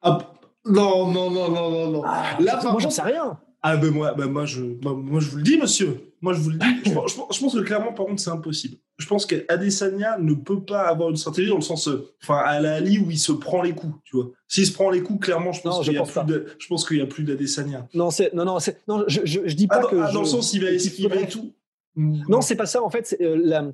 [0.00, 0.18] Ah,
[0.64, 2.02] non, non, non, non, non, non.
[2.04, 3.38] Ah, là, moi, j'en sais rien.
[3.64, 6.12] Ah ben moi, ben moi, je, moi, je vous le dis, monsieur.
[6.20, 6.66] Moi, je vous le dis.
[6.84, 8.76] je, pense que clairement, par contre, c'est impossible.
[8.98, 12.60] Je pense qu'Adesanya ne peut pas avoir une stratégie dans le sens, euh, enfin, à
[12.60, 14.30] la Ali où il se prend les coups, tu vois.
[14.48, 17.22] S'il se prend les coups, clairement, je pense qu'il y, a je y a plus
[17.22, 17.86] d'Adesanya.
[17.94, 19.96] Non, non, non, non, je, je, dis pas ah, que.
[19.96, 21.52] Ah, dans le sens, il va esquiver tout.
[21.96, 22.82] Non, c'est pas ça.
[22.82, 23.72] En fait, euh, la,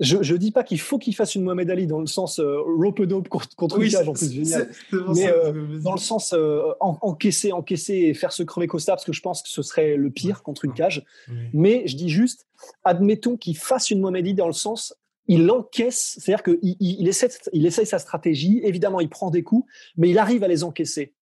[0.00, 2.60] je ne dis pas qu'il faut qu'il fasse une Mohamed Ali dans le sens euh,
[2.60, 7.52] rope dope contre une cage en plus génial, mais euh, dans le sens euh, encaisser,
[7.52, 10.42] encaisser et faire se crever Costa parce que je pense que ce serait le pire
[10.42, 11.04] contre une cage.
[11.52, 12.46] Mais je dis juste,
[12.84, 14.94] admettons qu'il fasse une Mohamed Ali dans le sens
[15.28, 18.60] il encaisse, c'est-à-dire qu'il il, essaie, il essaie sa stratégie.
[18.62, 21.14] Évidemment, il prend des coups, mais il arrive à les encaisser.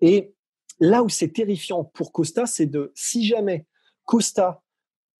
[0.00, 0.32] Et
[0.80, 3.66] là où c'est terrifiant pour Costa, c'est de si jamais
[4.06, 4.62] Costa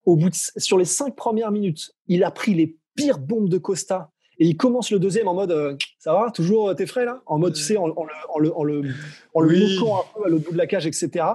[0.04, 3.58] au bout de, sur les cinq premières minutes, il a pris les pire bombe de
[3.58, 4.10] Costa.
[4.38, 7.22] Et il commence le deuxième en mode euh, ça va toujours euh, t'es frais là?
[7.26, 8.04] En mode tu sais en, le en
[8.38, 8.82] le en le,
[9.34, 11.26] en le un peu à l'autre bout de la cage etc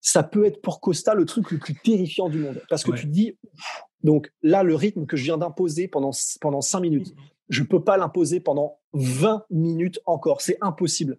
[0.00, 2.62] ça peut être pour Costa le truc le plus terrifiant du monde.
[2.68, 3.36] Parce que tu te dis
[4.02, 7.14] donc là le rythme que je viens d'imposer pendant pendant cinq minutes
[7.48, 10.40] je peux pas l'imposer pendant 20 minutes encore.
[10.40, 11.18] C'est impossible.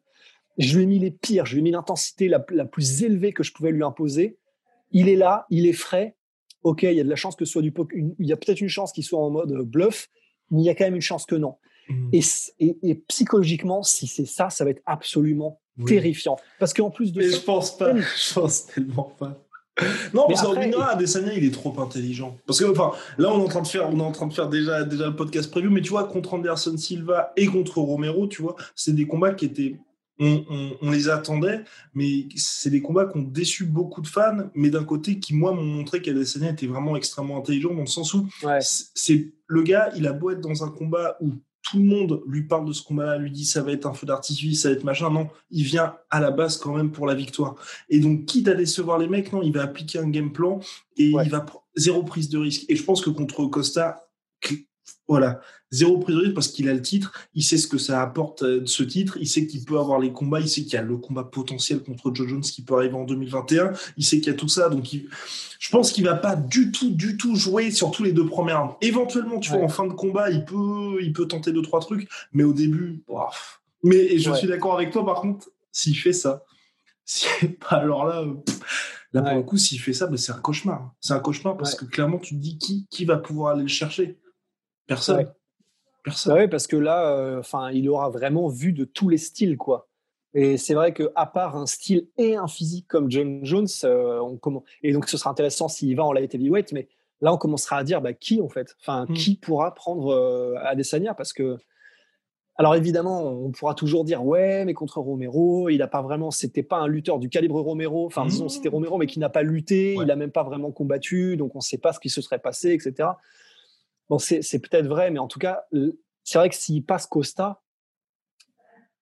[0.58, 3.34] Je lui ai mis les pires je lui ai mis l'intensité la, la plus élevée
[3.34, 4.38] que je pouvais lui imposer.
[4.91, 6.15] Il est là il est frais
[6.65, 8.60] ok, il y a de la chance que ce soit du il y a peut-être
[8.60, 10.10] une chance qu'il soit en mode bluff,
[10.49, 11.56] mais il y a quand même une chance que non.
[11.88, 12.10] Hmm.
[12.12, 16.38] Et, psychologiquement, si c'est ça, ça va être absolument terrifiant.
[16.60, 19.45] Parce qu'en plus de mais je pense pas, je pense tellement pas.
[20.13, 22.38] Non, parce qu'en Adesanya, il est trop intelligent.
[22.47, 24.34] Parce que, enfin, là, on est en train de faire, on est en train de
[24.34, 28.25] faire déjà, déjà le podcast prévu, mais tu vois, contre Anderson Silva et contre Romero,
[28.25, 29.78] tu vois, c'est des combats qui étaient
[30.19, 34.84] on, les attendait, mais c'est des combats qui ont déçu beaucoup de fans, mais d'un
[34.84, 38.28] côté qui, moi, m'ont montré qu'Adesanya était vraiment extrêmement intelligent dans le sens où
[38.60, 41.34] c'est le gars, il a beau être dans un combat où
[41.65, 44.06] tout le monde lui parle de ce combat-là, lui dit ça va être un feu
[44.06, 45.10] d'artifice, ça va être machin.
[45.10, 47.56] Non, il vient à la base quand même pour la victoire.
[47.89, 50.60] Et donc, quitte à décevoir les mecs, non, il va appliquer un game plan
[50.97, 52.65] et il va zéro prise de risque.
[52.69, 53.99] Et je pense que contre Costa,
[55.08, 55.39] voilà,
[55.72, 58.65] zéro prise parce qu'il a le titre, il sait ce que ça apporte euh, de
[58.65, 60.98] ce titre, il sait qu'il peut avoir les combats, il sait qu'il y a le
[60.98, 64.38] combat potentiel contre Joe Jones qui peut arriver en 2021, il sait qu'il y a
[64.38, 64.86] tout ça, donc
[65.60, 68.62] je pense qu'il va pas du tout, du tout jouer sur tous les deux premières
[68.62, 68.78] rounds.
[68.82, 72.10] Éventuellement, tu vois, en fin de combat, il peut, il peut tenter deux trois trucs,
[72.34, 73.04] mais au début,
[73.84, 76.44] mais je suis d'accord avec toi par contre, s'il fait ça,
[77.70, 78.26] alors là.
[79.13, 80.94] Là, pour le coup, s'il fait ça, ben, c'est un cauchemar.
[81.00, 83.70] C'est un cauchemar parce que clairement, tu te dis qui, qui va pouvoir aller le
[83.70, 84.18] chercher?
[84.88, 85.32] Personne.
[86.04, 86.34] Personne.
[86.34, 89.58] Bah oui, parce que là, euh, enfin, il aura vraiment vu de tous les styles,
[89.58, 89.88] quoi.
[90.36, 94.19] Et c'est vrai que à part un style et un physique comme John Jones, euh,
[94.19, 96.89] on et donc ce sera intéressant s'il va en light heavyweight, mais
[97.21, 99.13] là on commencera à dire bah, qui en fait, enfin hmm.
[99.13, 101.13] qui pourra prendre euh, Adesanya?
[101.13, 101.56] Parce que
[102.58, 106.63] alors évidemment on pourra toujours dire ouais mais contre Romero il n'a pas vraiment c'était
[106.63, 108.74] pas un lutteur du calibre Romero, enfin disons c'était hmm.
[108.74, 111.63] Romero mais qui n'a pas lutté, il n'a même pas vraiment combattu donc on ne
[111.63, 113.08] sait pas ce qui se serait passé etc.
[114.10, 115.65] Bon, c'est peut-être vrai, mais en tout cas,
[116.24, 117.62] c'est vrai que s'il passe Costa,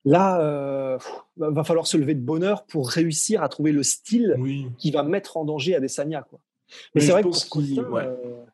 [0.05, 0.97] là, euh,
[1.37, 4.37] va falloir se lever de bonheur pour réussir à trouver le style
[4.77, 6.23] qui va mettre en danger Adesanya.
[6.23, 6.39] Quoi.
[6.95, 8.45] Mais, c'est vrai que Costa, euh,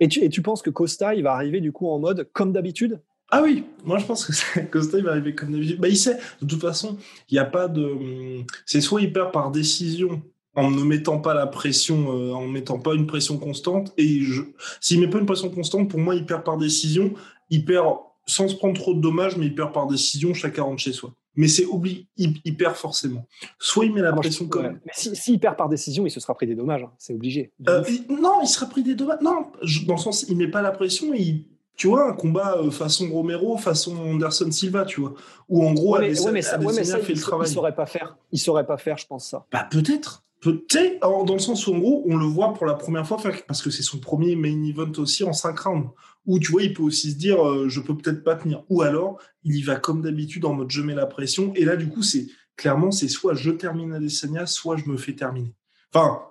[0.00, 2.52] et, tu, et tu penses que Costa, il va arriver du coup en mode comme
[2.52, 3.00] d'habitude?
[3.30, 5.80] Ah oui, moi je pense que Costa il va arriver comme d'habitude.
[5.80, 6.98] Bah, il sait, de toute façon,
[7.30, 8.44] il n'y a pas de.
[8.66, 10.22] C'est soit il perd par décision
[10.54, 13.92] en ne mettant pas la pression, euh, en mettant pas une pression constante.
[13.96, 14.42] Et je,
[14.80, 17.14] s'il met pas une pression constante, pour moi, il perd par décision.
[17.50, 20.34] Il perd sans se prendre trop de dommages, mais il perd par décision.
[20.34, 21.14] Chacun rentre chez soi.
[21.34, 23.26] Mais c'est oublié, il, perd forcément.
[23.58, 24.80] Soit il met la ah, pression quand même.
[24.84, 26.82] Mais s'il si, perd par décision, il se sera pris des dommages.
[26.82, 26.92] Hein.
[26.98, 27.52] C'est obligé.
[27.68, 29.20] Euh, non, il sera pris des dommages.
[29.22, 29.46] Non,
[29.86, 31.14] dans le sens, il met pas la pression.
[31.14, 35.14] Il, tu vois, un combat euh, façon Romero, façon Anderson Silva, tu vois,
[35.48, 36.58] où en gros, ouais, mais, ça,
[36.98, 37.48] fait le travail.
[37.48, 38.18] Il saurait pas faire.
[38.30, 39.46] Il saurait pas faire, je pense ça.
[39.50, 40.24] Bah peut-être.
[40.42, 43.16] Tu sais, dans le sens où, en gros, on le voit pour la première fois
[43.46, 45.90] parce que c'est son premier main event aussi en 5 rounds.
[46.26, 48.62] Où tu vois, il peut aussi se dire, euh, je peux peut-être pas tenir.
[48.68, 51.52] Ou alors, il y va comme d'habitude en mode je mets la pression.
[51.54, 52.26] Et là, du coup, c'est
[52.56, 55.54] clairement, c'est soit je termine Adesanya, soit je me fais terminer.
[55.94, 56.22] Enfin,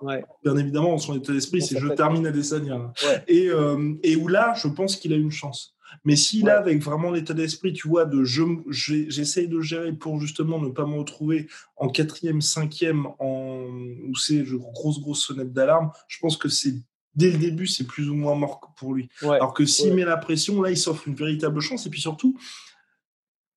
[0.42, 2.92] bien évidemment, son état d'esprit, c'est je termine Adesanya.
[3.28, 5.74] Et, euh, et où là, je pense qu'il a une chance.
[6.04, 10.20] Mais s'il a avec vraiment l'état d'esprit, tu vois, de je, j'essaye de gérer pour
[10.20, 13.66] justement ne pas me retrouver en quatrième, cinquième, en,
[14.08, 16.74] où c'est grosse, grosse sonnette d'alarme, je pense que c'est
[17.14, 19.08] dès le début, c'est plus ou moins mort pour lui.
[19.22, 21.86] Alors que s'il met la pression, là, il s'offre une véritable chance.
[21.86, 22.36] Et puis surtout,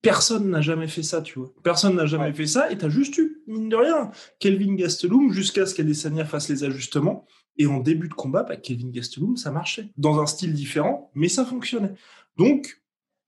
[0.01, 1.53] personne n'a jamais fait ça, tu vois.
[1.63, 2.71] Personne n'a jamais fait ça.
[2.71, 6.63] Et tu as juste eu, mine de rien, Kelvin Gastelum jusqu'à ce qu'Adesanya fasse les
[6.63, 7.25] ajustements.
[7.57, 9.89] Et en début de combat, bah, Kelvin Gastelum, ça marchait.
[9.97, 11.93] Dans un style différent, mais ça fonctionnait.
[12.37, 12.81] Donc,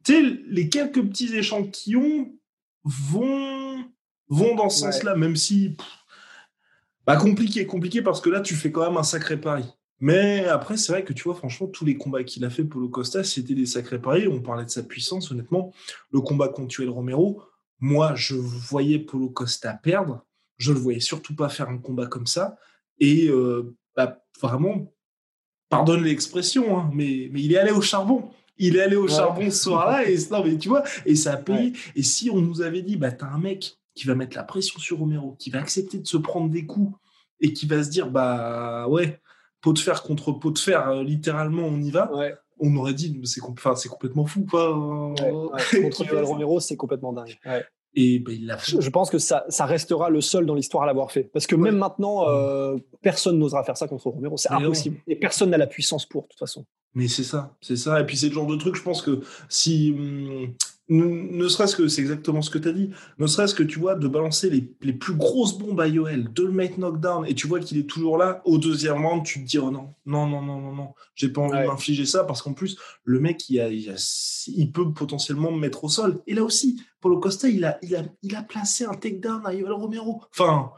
[0.03, 2.33] tu sais, les quelques petits échantillons
[2.83, 3.85] vont,
[4.29, 5.75] vont dans ce sens-là, même si.
[7.05, 9.65] bah, compliqué, compliqué, parce que là, tu fais quand même un sacré pari.
[9.99, 12.87] Mais après, c'est vrai que tu vois, franchement, tous les combats qu'il a fait, Polo
[12.89, 14.27] Costa, c'était des sacrés paris.
[14.27, 15.73] On parlait de sa puissance, honnêtement.
[16.11, 17.41] Le combat contre Tuel Romero,
[17.79, 20.23] moi, je voyais Polo Costa perdre.
[20.57, 22.57] Je le voyais surtout pas faire un combat comme ça.
[22.99, 24.93] Et euh, bah, vraiment,
[25.69, 28.29] pardonne l'expression, hein, mais, mais il est allé au charbon.
[28.59, 31.37] Il est allé au charbon ce soir-là, et non, mais tu vois, et ça a
[31.37, 31.73] payé.
[31.95, 34.79] Et si on nous avait dit, bah, t'as un mec qui va mettre la pression
[34.79, 36.97] sur Romero, qui va accepter de se prendre des coups,
[37.39, 39.21] et qui va se dire, bah ouais,
[39.61, 42.11] pot de fer contre pot de fer, euh, littéralement, on y va.
[42.59, 44.73] On aurait dit, c'est complètement fou, quoi.
[45.93, 47.37] contre Romero, c'est complètement dingue.
[47.93, 51.11] Et ben, il Je pense que ça, ça restera le seul dans l'histoire à l'avoir
[51.11, 51.23] fait.
[51.23, 54.37] Parce que même maintenant, euh, personne n'osera faire ça contre Romero.
[54.37, 54.97] C'est impossible.
[55.07, 56.65] Et personne n'a la puissance pour, de toute façon.
[56.93, 57.99] Mais c'est ça, c'est ça.
[57.99, 59.95] Et puis c'est le genre de truc, je pense que si.
[60.89, 63.95] Ne, serait-ce que, c'est exactement ce que tu as dit, ne serait-ce que tu vois,
[63.95, 67.45] de balancer les, les plus grosses bombes à Yoel, de le mettre knockdown, et tu
[67.45, 70.41] vois qu'il est toujours là, au deuxième round, tu te dis, oh non, non, non,
[70.41, 73.59] non, non, non, j'ai pas envie de m'infliger ça, parce qu'en plus, le mec, il,
[73.59, 76.21] a, il, peut potentiellement me mettre au sol.
[76.25, 79.53] Et là aussi, Paulo Costa, il a, il a, il a placé un takedown à
[79.53, 80.23] Yoel Romero.
[80.31, 80.71] Enfin.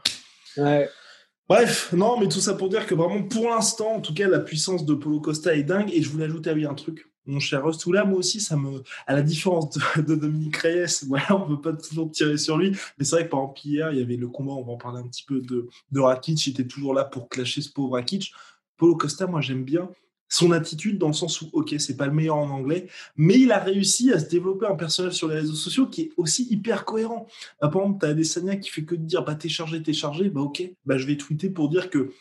[1.48, 4.38] Bref, non, mais tout ça pour dire que vraiment, pour l'instant, en tout cas, la
[4.38, 5.90] puissance de Paulo Costa est dingue.
[5.92, 9.14] Et je voulais ajouter à un truc mon cher Rostoula, moi aussi, ça me, à
[9.14, 13.04] la différence de, Dominique Reyes, voilà, on ne peut pas toujours tirer sur lui, mais
[13.04, 15.00] c'est vrai que par exemple, hier, il y avait le combat, on va en parler
[15.00, 18.32] un petit peu de, de Rakic, il était toujours là pour clasher ce pauvre Rakic.
[18.76, 19.90] Paulo Costa, moi, j'aime bien
[20.30, 23.50] son attitude dans le sens où, ok, c'est pas le meilleur en anglais, mais il
[23.52, 26.84] a réussi à se développer un personnage sur les réseaux sociaux qui est aussi hyper
[26.84, 27.26] cohérent.
[27.60, 29.92] Bah, par exemple, tu as Adesanya qui fait que de dire, bah, t'es chargé, t'es
[29.92, 32.12] chargé, bah, ok, bah, je vais tweeter pour dire que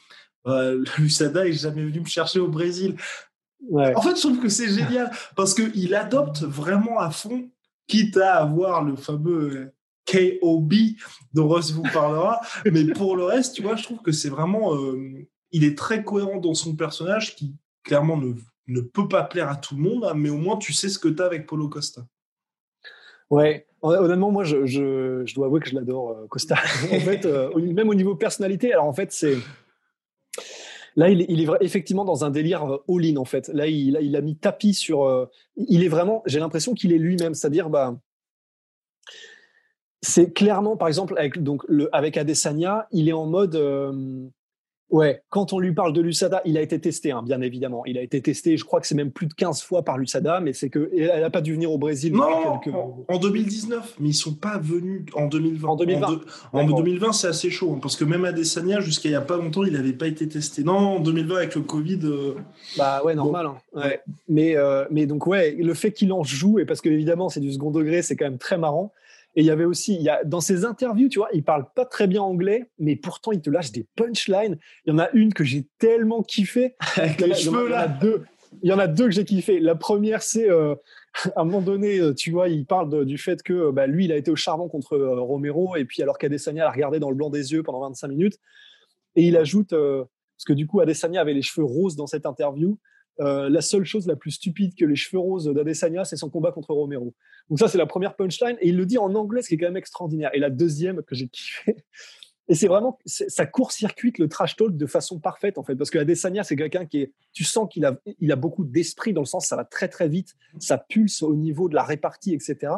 [0.47, 2.95] euh, Lusada est jamais venu me chercher au Brésil.
[3.71, 7.49] En fait, je trouve que c'est génial parce qu'il adopte vraiment à fond,
[7.87, 9.71] quitte à avoir le fameux
[10.05, 10.73] KOB
[11.33, 12.41] dont Ross vous parlera.
[12.71, 14.75] mais pour le reste, tu vois, je trouve que c'est vraiment.
[14.75, 18.33] Euh, il est très cohérent dans son personnage qui, clairement, ne,
[18.67, 21.07] ne peut pas plaire à tout le monde, mais au moins, tu sais ce que
[21.07, 22.05] tu as avec Polo Costa.
[23.29, 26.55] Ouais, honnêtement, moi, je, je, dois avouer que je l'adore, euh, Costa.
[26.91, 29.37] en fait, euh, même au niveau personnalité, alors en fait, c'est
[30.95, 33.47] Là, il, est effectivement dans un délire euh, all-in, en fait.
[33.49, 35.04] Là, il, a mis tapis sur.
[35.04, 35.25] Euh,
[35.56, 37.34] il est vraiment, j'ai l'impression qu'il est lui-même.
[37.34, 37.97] C'est-à-dire, bah,
[40.02, 43.56] c'est clairement, par exemple, avec, donc, avec Adesanya, il est en mode.
[43.56, 44.28] Euh,
[44.89, 47.86] Ouais, quand on lui parle de l'USADA, il a été testé, hein, bien évidemment.
[47.86, 50.39] Il a été testé, je crois que c'est même plus de 15 fois par l'USADA,
[50.39, 52.13] mais c'est qu'elle n'a pas dû venir au Brésil.
[52.13, 52.60] Non,
[53.08, 55.67] en, 2019, mais ils sont pas venus en 2020.
[55.67, 56.08] En 2020,
[56.54, 59.38] en, 2020 c'est assez chaud, hein, parce que même Adesanya, jusqu'à il n'y a pas
[59.38, 60.63] longtemps, il n'avait pas été testé.
[60.63, 61.99] Non, en 2020, avec le Covid.
[62.04, 62.36] Euh,
[62.78, 63.45] bah ouais, normal.
[63.45, 63.58] Hein.
[63.75, 64.02] Ouais.
[64.28, 67.41] Mais, euh, mais donc, ouais, le fait qu'il en joue, et parce que évidemment, c'est
[67.41, 68.91] du second degré, c'est quand même très marrant.
[69.35, 71.65] Et il y avait aussi, il y a, dans ses interviews, tu vois, il parle
[71.75, 74.57] pas très bien anglais, mais pourtant il te lâche des punchlines.
[74.85, 76.75] Il y en a une que j'ai tellement kiffé.
[76.95, 77.87] Avec les cheveux là.
[77.87, 78.23] deux.
[78.63, 79.59] Il y en a deux que j'ai kiffé.
[79.59, 80.73] La première, c'est euh,
[81.35, 84.11] à un moment donné, euh, tu vois, il parle du fait que bah, lui, il
[84.11, 87.15] a été au charbon contre euh, Romero, et puis alors qu'Adesanya l'a regardé dans le
[87.15, 88.39] blanc des yeux pendant 25 minutes.
[89.15, 92.77] Et il ajoute, parce que du coup, Adesanya avait les cheveux roses dans cette interview,
[93.19, 96.51] euh, la seule chose la plus stupide que les cheveux roses d'Adesanya, c'est son combat
[96.51, 97.13] contre Romero.
[97.49, 98.58] Donc ça, c'est la première punchline.
[98.62, 100.29] Et il le dit en anglais, ce qui est quand même extraordinaire.
[100.34, 101.75] Et la deuxième que j'ai kiffé,
[102.47, 105.75] et c'est vraiment, ça court-circuite le trash talk de façon parfaite, en fait.
[105.75, 109.13] Parce que Adesanya, c'est quelqu'un qui est, tu sens qu'il a, il a beaucoup d'esprit
[109.13, 112.34] dans le sens, ça va très très vite, ça pulse au niveau de la répartie,
[112.34, 112.73] etc.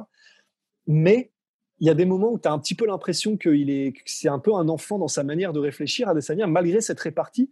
[0.88, 1.32] Mais
[1.80, 4.02] il y a des moments où tu as un petit peu l'impression qu'il est, que
[4.06, 7.50] c'est un peu un enfant dans sa manière de réfléchir, Adesanya, malgré cette répartie.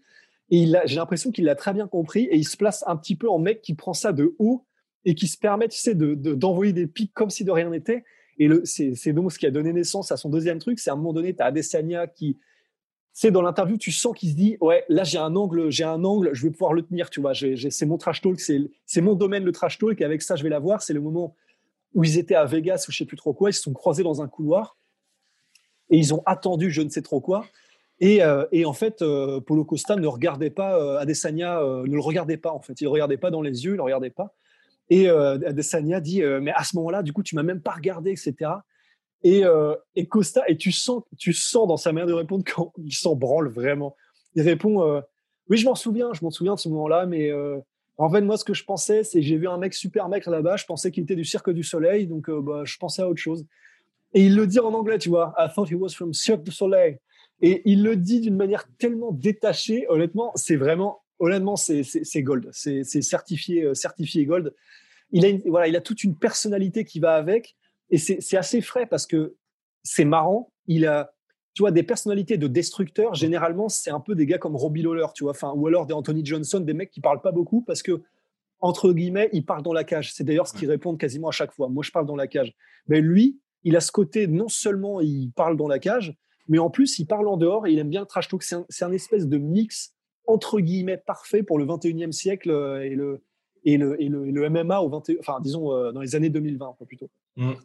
[0.52, 3.30] Et j'ai l'impression qu'il l'a très bien compris et il se place un petit peu
[3.30, 4.66] en mec qui prend ça de haut
[5.06, 8.04] et qui se permet, tu sais, d'envoyer de, des pics comme si de rien n'était.
[8.39, 10.80] Et c'est donc ce qui a donné naissance à son deuxième truc.
[10.80, 12.39] C'est à un moment donné, tu as Adesanya qui,
[13.12, 16.04] c'est dans l'interview, tu sens qu'il se dit ouais, là j'ai un angle, j'ai un
[16.04, 17.34] angle, je vais pouvoir le tenir, tu vois.
[17.34, 20.00] C'est mon trash talk, c'est mon domaine le trash talk.
[20.02, 20.82] Et avec ça, je vais l'avoir.
[20.82, 21.36] C'est le moment
[21.93, 23.50] où ils étaient à Vegas ou je sais plus trop quoi.
[23.50, 24.78] Ils se sont croisés dans un couloir
[25.89, 27.45] et ils ont attendu je ne sais trop quoi.
[28.02, 32.00] Et, euh, et en fait, euh, Polo Costa ne regardait pas euh, Adesanya, ne le
[32.00, 32.80] regardait pas en fait.
[32.82, 34.34] Il ne regardait pas dans les yeux, il ne regardait pas.
[34.89, 38.52] Et Adesanya dit mais à ce moment-là, du coup, tu m'as même pas regardé, etc.
[39.22, 39.43] Et,
[39.95, 43.50] et, Costa, et tu sens, tu sens dans sa manière de répondre qu'il s'en branle
[43.50, 43.95] vraiment.
[44.34, 45.04] Il répond
[45.47, 47.32] oui, je m'en souviens, je m'en souviens de ce moment-là, mais
[48.00, 50.26] en fait, moi, ce que je pensais, c'est que j'ai vu un mec super mec
[50.26, 53.22] là-bas, je pensais qu'il était du Cirque du Soleil, donc bah, je pensais à autre
[53.22, 53.45] chose.
[54.16, 55.36] Et il le dit en anglais, tu vois.
[55.38, 56.97] I thought he was from Cirque du Soleil.
[57.41, 59.85] Et il le dit d'une manière tellement détachée.
[59.89, 62.49] Honnêtement, c'est vraiment, honnêtement, c'est gold.
[62.51, 64.53] C'est certifié, euh, certifié gold.
[65.11, 67.55] Il a, voilà, il a toute une personnalité qui va avec.
[67.89, 69.35] Et c'est assez frais parce que
[69.83, 70.51] c'est marrant.
[70.67, 71.11] Il a,
[71.55, 73.15] tu vois, des personnalités de destructeurs.
[73.15, 75.31] Généralement, c'est un peu des gars comme Robbie Lawler, tu vois.
[75.31, 78.03] Enfin, ou alors des Anthony Johnson, des mecs qui parlent pas beaucoup parce que
[78.61, 80.13] entre guillemets, ils parlent dans la cage.
[80.13, 81.69] C'est d'ailleurs ce qu'ils répondent quasiment à chaque fois.
[81.69, 82.53] Moi, je parle dans la cage.
[82.87, 86.15] Mais lui, il a ce côté, non seulement il parle dans la cage,
[86.50, 88.43] mais en plus, il parle en dehors et il aime bien le trash talk.
[88.43, 89.95] C'est un, espèce de mix,
[90.26, 93.24] entre guillemets, parfait pour le 21e siècle euh, et le,
[93.64, 97.06] et le, et le, MMA au 21, enfin, disons, euh, dans les années 2020, plutôt.
[97.06, 97.10] Mm,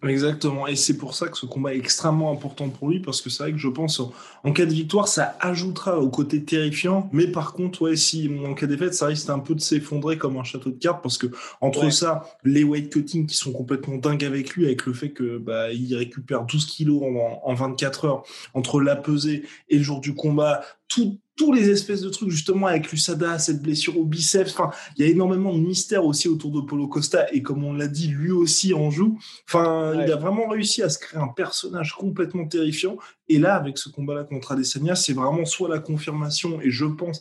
[0.02, 0.66] exactement.
[0.66, 3.42] Et c'est pour ça que ce combat est extrêmement important pour lui, parce que c'est
[3.42, 4.00] vrai que je pense,
[4.44, 7.08] en, cas de victoire, ça ajoutera au côté terrifiant.
[7.12, 10.18] Mais par contre, ouais, si en cas de défaite, ça risque un peu de s'effondrer
[10.18, 11.26] comme un château de cartes, parce que
[11.60, 15.38] entre ça, les weight cutting qui sont complètement dingues avec lui, avec le fait que
[15.38, 20.00] bah, il récupère 12 kilos en, en 24 heures, entre la pesée et le jour
[20.00, 24.52] du combat, tout, tous les espèces de trucs justement avec l'USADA, cette blessure au biceps.
[24.52, 27.72] Enfin, il y a énormément de mystères aussi autour de Polo Costa et comme on
[27.72, 29.18] l'a dit, lui aussi en joue.
[29.48, 32.96] Enfin, il a vraiment réussi à se créer un personnage complètement terrifiant.
[33.28, 37.20] Et là, avec ce combat-là contre Adesanya, c'est vraiment soit la confirmation et je pense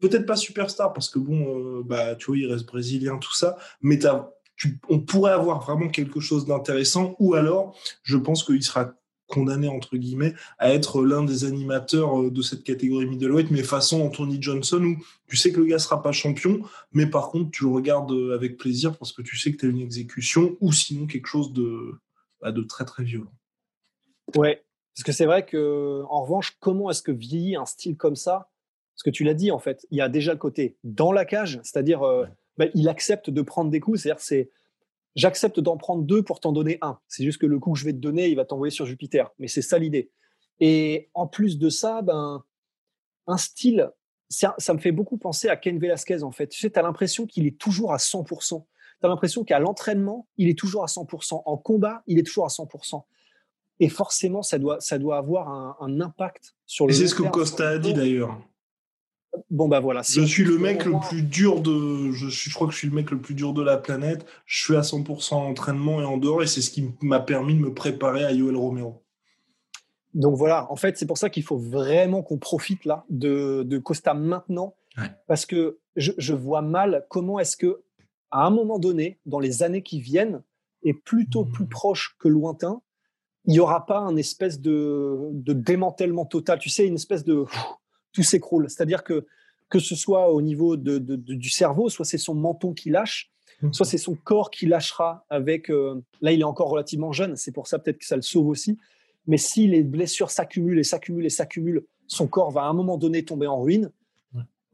[0.00, 3.56] peut-être pas superstar parce que bon, euh, bah tu vois, il reste brésilien tout ça,
[3.80, 3.98] mais
[4.88, 8.94] on pourrait avoir vraiment quelque chose d'intéressant ou alors je pense qu'il sera
[9.26, 14.02] condamné entre guillemets à être l'un des animateurs euh, de cette catégorie middleweight, mais façon
[14.02, 14.96] Anthony Johnson où
[15.28, 16.60] tu sais que le gars sera pas champion,
[16.92, 19.66] mais par contre tu le regardes euh, avec plaisir parce que tu sais que tu
[19.66, 21.94] as une exécution ou sinon quelque chose de,
[22.40, 23.32] bah, de très très violent.
[24.36, 24.62] Ouais,
[24.94, 28.50] parce que c'est vrai que en revanche, comment est-ce que vieillit un style comme ça?
[28.94, 31.24] Parce que tu l'as dit en fait, il y a déjà le côté dans la
[31.24, 32.26] cage, c'est-à-dire euh,
[32.58, 34.50] bah, il accepte de prendre des coups, c'est-à-dire c'est
[35.14, 36.98] j'accepte d'en prendre deux pour t'en donner un.
[37.08, 39.30] C'est juste que le coup que je vais te donner, il va t'envoyer sur Jupiter.
[39.38, 40.10] Mais c'est ça l'idée.
[40.60, 42.44] Et en plus de ça, ben,
[43.26, 43.90] un style,
[44.28, 46.48] ça, me fait beaucoup penser à Ken Velasquez, en fait.
[46.48, 48.64] Tu sais, tu as l'impression qu'il est toujours à 100%.
[49.00, 51.42] Tu as l'impression qu'à l'entraînement, il est toujours à 100%.
[51.44, 53.04] En combat, il est toujours à 100%.
[53.80, 56.92] Et forcément, ça doit, ça doit avoir un, un impact sur le.
[56.92, 58.40] Et c'est ce que Costa a dit d'ailleurs.
[59.50, 60.02] Bon bah voilà.
[60.02, 62.10] je suis le mec le plus dur de.
[62.12, 64.26] Je, suis, je crois que je suis le mec le plus dur de la planète.
[64.46, 67.54] Je suis à 100% en entraînement et en dehors, et c'est ce qui m'a permis
[67.54, 69.02] de me préparer à Yoel Romero.
[70.14, 73.78] Donc voilà, en fait, c'est pour ça qu'il faut vraiment qu'on profite là de, de
[73.78, 74.74] Costa maintenant,
[75.26, 77.82] parce que je, je, vois mal comment est-ce que,
[78.30, 80.42] à un moment donné, dans les années qui viennent,
[80.84, 81.50] et plutôt mmh.
[81.50, 82.80] plus proche que lointain,
[83.46, 86.58] il n'y aura pas un espèce de, de démantèlement total.
[86.58, 87.44] Tu sais, une espèce de
[88.14, 88.70] tout s'écroule.
[88.70, 89.26] C'est-à-dire que
[89.68, 93.72] que ce soit au niveau de, du cerveau, soit c'est son menton qui lâche, mhm.
[93.72, 95.70] soit c'est son corps qui lâchera avec.
[95.70, 98.48] Euh, là, il est encore relativement jeune, c'est pour ça peut-être que ça le sauve
[98.48, 98.78] aussi.
[99.26, 102.98] Mais si les blessures s'accumulent et s'accumulent et s'accumulent, son corps va à un moment
[102.98, 103.90] donné tomber en ruine.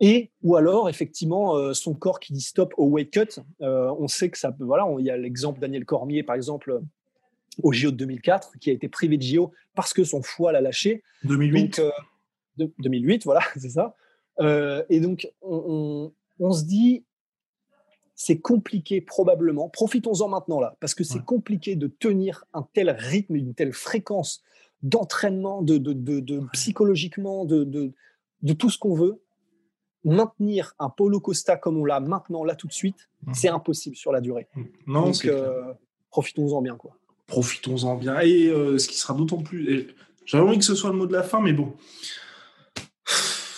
[0.02, 3.40] Et ou alors effectivement euh, son corps qui dit stop au weight cut.
[3.60, 4.64] Euh, on sait que ça peut.
[4.64, 6.80] Voilà, il y a l'exemple Daniel Cormier par exemple
[7.62, 10.62] au JO de 2004 qui a été privé de JO parce que son foie l'a
[10.62, 11.02] lâché.
[11.24, 11.82] 2008.
[12.78, 13.94] 2008, voilà, c'est ça.
[14.40, 16.12] Euh, et donc, on,
[16.52, 17.04] se dit,
[18.14, 19.68] c'est compliqué probablement.
[19.68, 24.42] Profitons-en maintenant là, parce que c'est compliqué de tenir un tel rythme, une telle fréquence
[24.82, 27.92] d'entraînement, de, de, psychologiquement, de,
[28.58, 29.20] tout ce qu'on veut.
[30.02, 34.12] Maintenir un Polo Costa comme on l'a maintenant, là tout de suite, c'est impossible sur
[34.12, 34.48] la durée.
[34.86, 35.74] Non, Donc, euh,
[36.08, 36.96] profitons-en bien, quoi.
[37.26, 38.18] Profitons-en bien.
[38.20, 39.88] Et euh, ce qui sera d'autant plus.
[40.24, 41.74] J'avais envie que ce soit le mot de la fin, mais bon,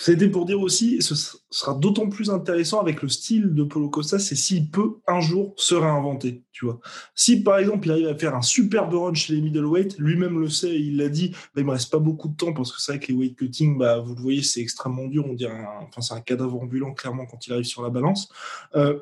[0.04, 1.14] c'était pour dire aussi, ce
[1.50, 5.54] sera d'autant plus intéressant avec le style de Polo Costa, c'est s'il peut un jour
[5.56, 6.80] se réinventer, tu vois.
[7.14, 10.48] Si par exemple il arrive à faire un superbe run chez les middleweight, lui-même le
[10.48, 12.92] sait, il l'a dit, bah, il me reste pas beaucoup de temps parce que c'est
[12.92, 16.00] vrai que les weight cutting, bah, vous le voyez, c'est extrêmement dur, on dirait, enfin
[16.00, 18.28] c'est un cadavre ambulant clairement quand il arrive sur la balance.
[18.74, 18.98] Euh,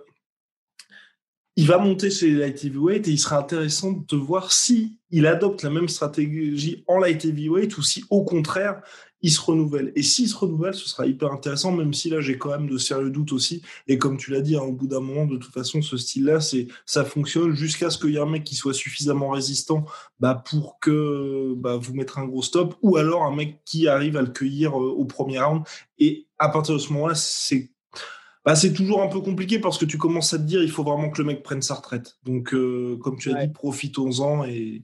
[1.57, 5.27] il va monter chez les light heavyweight et il sera intéressant de voir si il
[5.27, 8.81] adopte la même stratégie en light heavyweight ou si au contraire
[9.23, 9.93] il se renouvelle.
[9.97, 12.79] Et s'il se renouvelle, ce sera hyper intéressant, même si là j'ai quand même de
[12.79, 13.63] sérieux doutes aussi.
[13.87, 16.41] Et comme tu l'as dit, hein, au bout d'un moment, de toute façon, ce style-là,
[16.41, 19.85] c'est ça fonctionne jusqu'à ce qu'il y ait un mec qui soit suffisamment résistant
[20.21, 24.17] bah, pour que bah, vous mettre un gros stop, ou alors un mec qui arrive
[24.17, 25.65] à le cueillir euh, au premier round.
[25.99, 27.71] Et à partir de ce moment-là, c'est
[28.45, 30.83] bah, c'est toujours un peu compliqué parce que tu commences à te dire il faut
[30.83, 32.17] vraiment que le mec prenne sa retraite.
[32.25, 34.45] Donc, euh, comme tu as dit, profitons-en.
[34.45, 34.83] Et...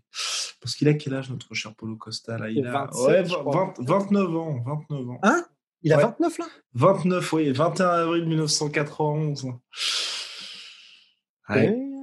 [0.60, 2.50] Parce qu'il a quel âge, notre cher Polo Costa là?
[2.50, 3.74] Il a 29 ans.
[3.78, 5.18] 29 ans.
[5.22, 5.44] Hein?
[5.82, 6.46] Il a 29 là?
[6.74, 7.52] 29, oui.
[7.52, 9.46] 21 avril 1991.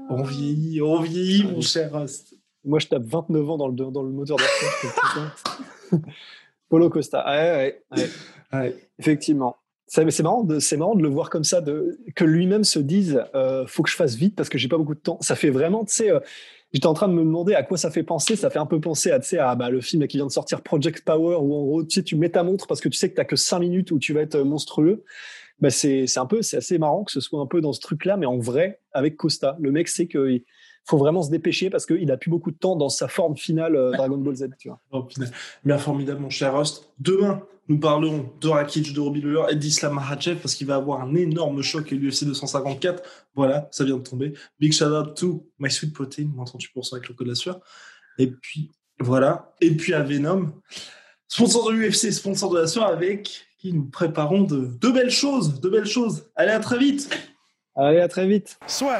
[0.10, 2.36] On vieillit, on vieillit, mon cher Rust.
[2.64, 5.36] Moi, je tape 29 ans dans le, dans le moteur d'affaires.
[6.70, 7.26] Polo Costa.
[7.30, 8.10] ouais, ouais.
[8.54, 8.90] ouais.
[8.98, 9.58] Effectivement.
[9.88, 13.66] C'est marrant, de, marrant de le voir comme ça, de, que lui-même se dise euh,
[13.68, 15.18] faut que je fasse vite parce que j'ai pas beaucoup de temps.
[15.22, 16.20] Ça fait vraiment, tu sais, euh,
[16.74, 18.36] j'étais en train de me demander à quoi ça fait penser.
[18.36, 19.20] Ça fait un peu penser à,
[19.50, 22.04] à bah, le film qui vient de sortir Project Power où en gros, tu sais,
[22.04, 24.14] tu mets ta montre parce que tu sais que tu que 5 minutes où tu
[24.14, 25.04] vas être monstrueux.
[25.60, 28.18] Bah, c'est un peu, c'est assez marrant que ce soit un peu dans ce truc-là,
[28.18, 29.58] mais en vrai, avec Costa.
[29.60, 30.44] Le mec sait qu'il
[30.86, 33.76] faut vraiment se dépêcher parce qu'il a plus beaucoup de temps dans sa forme finale
[33.76, 34.80] euh, Dragon Ball Z, tu vois.
[34.92, 35.08] Oh,
[35.64, 36.90] bien formidable, mon cher Rust.
[37.00, 41.02] Demain, nous parlerons de Rakic, de Robbie Lawler et d'Islam Makhachev parce qu'il va avoir
[41.02, 43.02] un énorme choc à l'UFC 254.
[43.36, 44.34] Voilà, ça vient de tomber.
[44.60, 47.62] Big shout out to My Sweet Protein, moins 38% avec le code de la sueur.
[48.18, 49.54] Et puis, voilà.
[49.62, 50.52] Et puis à Venom,
[51.28, 55.62] sponsor de l'UFC, sponsor de la sueur avec qui nous préparons de, de belles choses,
[55.62, 56.26] de belles choses.
[56.36, 57.10] Allez, à très vite.
[57.76, 58.60] Allez, à très vite.
[58.68, 59.00] Soit.